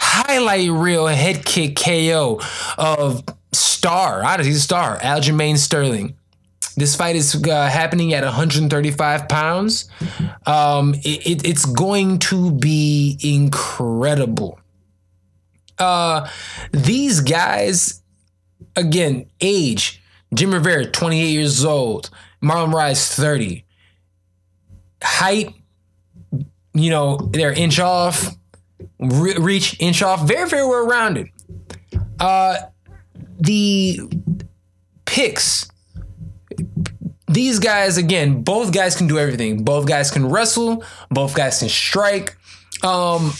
[0.00, 2.40] highlight reel head kick KO
[2.76, 6.14] of star, honestly, star, Aljamain Sterling.
[6.76, 9.90] This fight is uh, happening at 135 pounds.
[10.46, 14.60] Um, it, it, it's going to be incredible.
[15.78, 16.28] Uh,
[16.72, 18.02] these guys,
[18.76, 20.02] again, age.
[20.34, 22.10] Jim Rivera, 28 years old.
[22.42, 23.64] Marlon Moraes, 30.
[25.02, 25.54] Height,
[26.74, 28.36] you know, they're inch off.
[28.98, 30.26] Re- reach, inch off.
[30.26, 31.28] Very, very well rounded.
[32.20, 32.58] Uh,
[33.38, 34.00] the
[35.04, 35.70] picks.
[37.28, 39.62] These guys, again, both guys can do everything.
[39.62, 40.84] Both guys can wrestle.
[41.10, 42.36] Both guys can strike.
[42.82, 43.32] Um,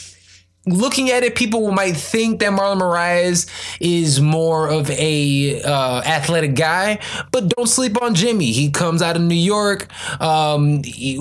[0.71, 3.49] looking at it, people might think that Marlon Moraes
[3.81, 6.99] is more of a uh, athletic guy,
[7.31, 8.53] but don't sleep on Jimmy.
[8.53, 9.89] He comes out of New York.
[10.21, 11.19] Um, he,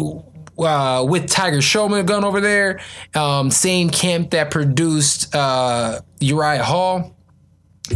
[0.60, 2.80] uh, with Tiger Schulmann gun over there,
[3.14, 7.16] um, same camp that produced uh, Uriah Hall,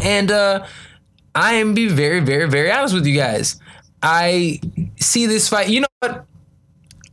[0.03, 0.65] and uh,
[1.33, 3.59] I am be very, very, very honest with you guys.
[4.03, 4.59] I
[4.99, 5.69] see this fight.
[5.69, 6.25] You know what?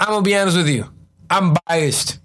[0.01, 0.87] I'm gonna be honest with you.
[1.31, 2.19] I'm biased.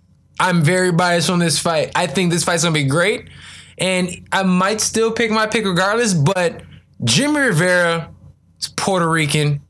[0.44, 1.94] I'm very biased on this fight.
[1.96, 3.30] I think this fight's gonna be great,
[3.78, 6.14] and I might still pick my pick regardless.
[6.14, 6.64] But
[7.02, 8.14] Jimmy Rivera
[8.60, 9.62] is Puerto Rican.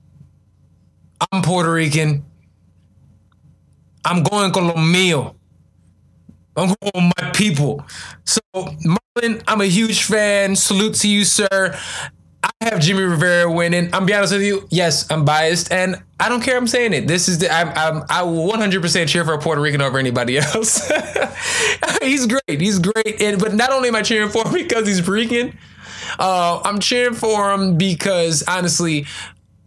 [1.32, 2.26] I'm Puerto Rican.
[4.04, 5.36] I'm going con lo mío.
[6.58, 7.86] I'm going with my people.
[8.26, 10.56] So Marlon, I'm a huge fan.
[10.56, 11.80] Salute to you, sir.
[12.44, 13.94] I have Jimmy Rivera winning.
[13.94, 14.68] I'm be honest with you.
[14.72, 16.56] Yes, I'm biased, and I don't care.
[16.56, 17.06] I'm saying it.
[17.06, 20.38] This is the I, I, I will 100% cheer for a Puerto Rican over anybody
[20.54, 20.90] else.
[22.02, 22.62] he's great.
[22.62, 25.58] He's great, and but not only am I cheering for him because he's Rican,
[26.20, 29.06] uh, I'm cheering for him because honestly,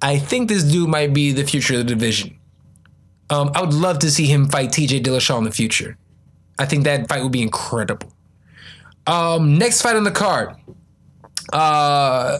[0.00, 2.38] I think this dude might be the future of the division.
[3.28, 5.98] Um, I would love to see him fight TJ Dillashaw in the future.
[6.58, 8.10] I think that fight would be incredible.
[9.06, 10.56] Um, next fight on the card.
[11.52, 12.38] Uh,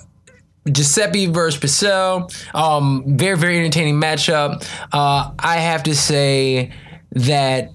[0.71, 2.55] Gillespie versus Pichel.
[2.55, 4.67] Um, very, very entertaining matchup.
[4.93, 6.73] Uh, I have to say
[7.13, 7.73] that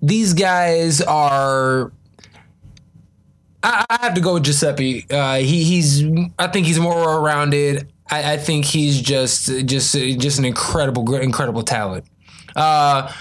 [0.00, 1.92] these guys are.
[3.60, 5.06] I, have to go with Gillespie.
[5.10, 6.04] Uh, he, he's.
[6.38, 7.92] I think he's more well-rounded.
[8.10, 12.06] I, I think he's just, just, just an incredible, incredible talent.
[12.56, 13.12] Uh,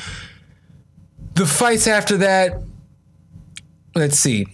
[1.33, 2.61] the fights after that.
[3.95, 4.47] Let's see.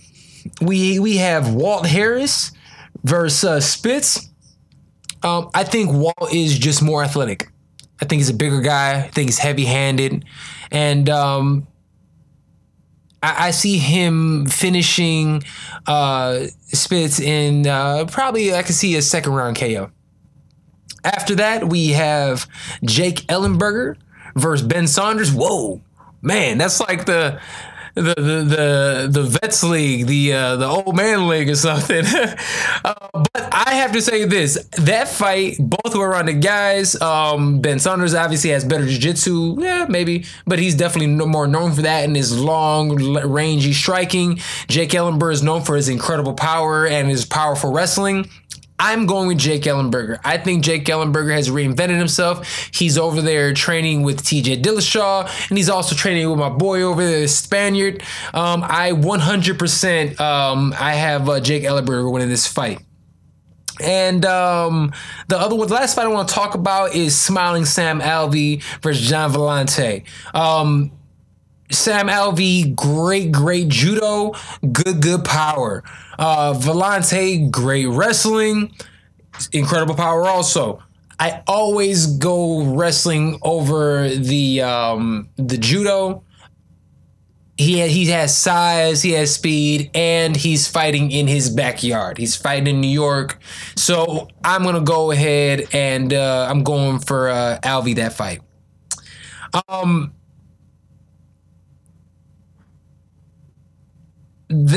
[0.61, 2.51] We we have Walt Harris
[3.03, 4.29] versus uh, Spitz.
[5.21, 7.49] Um, I think Walt is just more athletic.
[8.01, 8.99] I think he's a bigger guy.
[8.99, 10.25] I think he's heavy handed.
[10.71, 11.67] And um,
[13.21, 15.43] I, I, see him finishing
[15.87, 19.91] uh, Spitz in uh, probably, I could see a second round KO.
[21.05, 22.47] After that, we have
[22.83, 23.95] Jake Ellenberger
[24.35, 25.31] versus Ben Saunders.
[25.31, 25.81] Whoa,
[26.21, 27.39] man, that's like the
[27.95, 32.03] the the the, vets league, the uh, the old man league or something.
[32.85, 36.99] uh, but I have to say this: that fight, both were on the guys.
[37.01, 41.73] Um, ben Saunders obviously has better jiu-jitsu, yeah, maybe, but he's definitely no- more known
[41.73, 44.39] for that and his long, rangy striking.
[44.67, 48.29] Jake Ellenberger is known for his incredible power and his powerful wrestling.
[48.83, 50.19] I'm going with Jake Ellenberger.
[50.25, 52.69] I think Jake Ellenberger has reinvented himself.
[52.73, 57.01] He's over there training with TJ Dillashaw, and he's also training with my boy over
[57.01, 58.03] there, the Spaniard.
[58.33, 62.81] Um, I 100%, um, I have uh, Jake Ellenberger winning this fight.
[63.79, 64.91] And um,
[65.29, 68.61] the other one, the last fight I want to talk about is Smiling Sam Alvey
[68.81, 70.03] versus Gian Villante.
[70.35, 70.91] Um,
[71.71, 74.33] Sam Alvey, great, great judo,
[74.71, 75.83] good, good power.
[76.19, 78.73] Uh, Villante, great wrestling,
[79.51, 80.81] incredible power also.
[81.19, 86.23] I always go wrestling over the um, the judo.
[87.55, 92.17] He he has size, he has speed, and he's fighting in his backyard.
[92.17, 93.39] He's fighting in New York,
[93.75, 98.41] so I'm gonna go ahead and uh, I'm going for uh, Alvey that fight.
[99.69, 100.13] Um,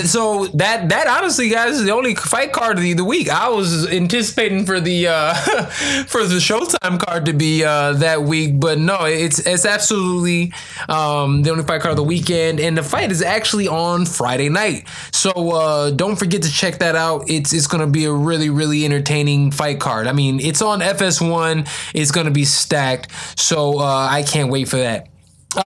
[0.04, 3.28] so that that honestly guys is the only fight card of the, the week.
[3.28, 5.34] I was anticipating for the uh
[6.06, 10.52] for the showtime card to be uh that week but no it's it's absolutely
[10.88, 14.48] um the only fight card of the weekend and the fight is actually on friday
[14.48, 14.88] night.
[15.12, 17.28] So uh don't forget to check that out.
[17.28, 20.06] It's it's gonna be a really really entertaining fight card.
[20.06, 23.10] I mean it's on fs1 it's gonna be stacked.
[23.38, 25.08] So uh i can't wait for that.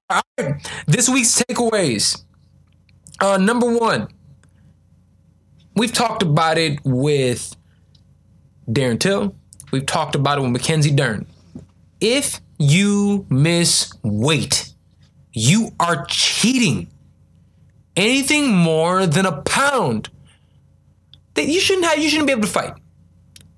[0.09, 0.69] All right.
[0.87, 2.25] This week's takeaways
[3.21, 4.09] uh, number one,
[5.75, 7.55] we've talked about it with
[8.69, 9.35] Darren Till.
[9.73, 11.27] We've talked about it with Mackenzie Dern.
[12.01, 14.75] If you miss weight,
[15.33, 16.89] you are cheating.
[17.97, 20.09] Anything more than a pound,
[21.35, 21.99] that you shouldn't have.
[21.99, 22.75] You shouldn't be able to fight.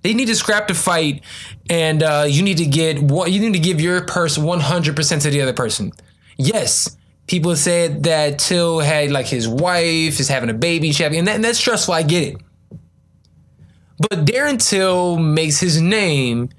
[0.02, 1.22] They need to scrap the fight,
[1.70, 4.96] and uh, you need to get what you need to give your person one hundred
[4.96, 5.92] percent to the other person.
[6.36, 6.96] Yes,
[7.26, 11.36] people said that Till had like his wife is having a baby, having, and, that,
[11.36, 11.94] and that's stressful.
[11.94, 12.36] I get it.
[13.98, 16.50] But Darren Till makes his name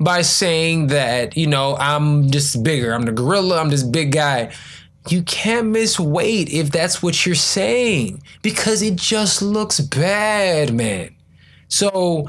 [0.00, 2.92] by saying that, you know, I'm just bigger.
[2.92, 3.60] I'm the gorilla.
[3.60, 4.52] I'm this big guy.
[5.08, 11.14] You can't miss weight if that's what you're saying because it just looks bad, man.
[11.68, 12.28] So,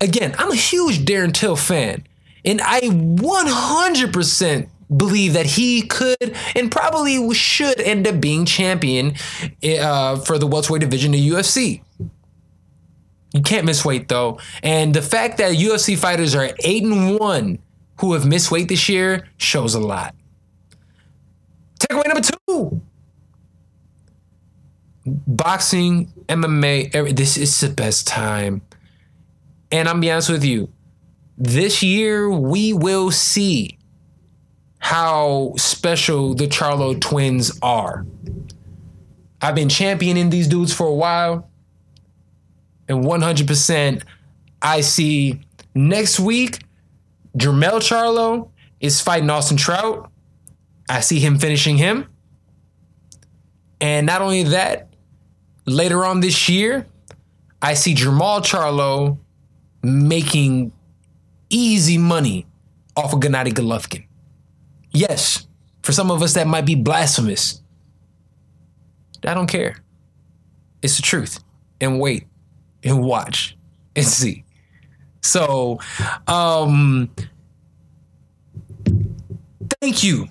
[0.00, 2.06] again, I'm a huge Darren Till fan.
[2.44, 9.14] And I 100% believe that he could and probably should end up being champion
[9.62, 11.82] uh, for the welterweight division of UFC.
[13.32, 17.58] You can't miss weight though, and the fact that UFC fighters are eight and one
[18.00, 20.14] who have missed weight this year shows a lot.
[21.80, 22.80] Takeaway number two:
[25.04, 27.16] boxing, MMA.
[27.16, 28.62] This is the best time,
[29.72, 30.72] and I'm be honest with you.
[31.36, 33.78] This year we will see
[34.84, 38.04] how special the Charlo twins are.
[39.40, 41.48] I've been championing these dudes for a while.
[42.86, 44.02] And 100%,
[44.60, 45.40] I see
[45.74, 46.64] next week,
[47.34, 50.12] Jermall Charlo is fighting Austin Trout.
[50.86, 52.06] I see him finishing him.
[53.80, 54.92] And not only that,
[55.64, 56.86] later on this year,
[57.62, 59.16] I see Jermall Charlo
[59.82, 60.72] making
[61.48, 62.46] easy money
[62.94, 64.04] off of Gennady Golovkin.
[64.94, 65.46] Yes,
[65.82, 67.60] for some of us that might be blasphemous.
[69.26, 69.76] I don't care.
[70.82, 71.42] It's the truth.
[71.80, 72.26] And wait
[72.84, 73.56] and watch
[73.96, 74.44] and see.
[75.20, 75.80] So,
[76.28, 77.10] um
[79.80, 80.28] thank you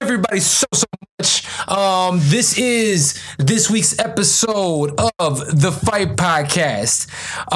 [0.00, 0.86] everybody so so
[1.18, 1.68] much.
[1.68, 7.08] Um this is this week's episode of the Fight Podcast.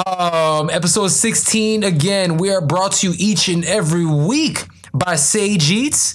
[0.07, 5.69] Um episode 16 again, we are brought to you each and every week by Sage
[5.69, 6.13] Eats.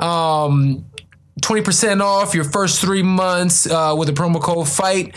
[0.00, 0.86] Um
[1.40, 5.14] 20% off your first three months uh, with the promo code FIGHT.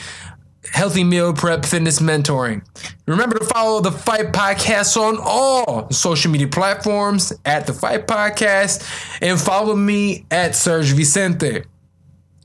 [0.71, 2.65] Healthy Meal Prep Fitness Mentoring.
[3.05, 9.19] Remember to follow the Fight Podcast on all social media platforms at the Fight Podcast
[9.21, 11.65] and follow me at Serge Vicente.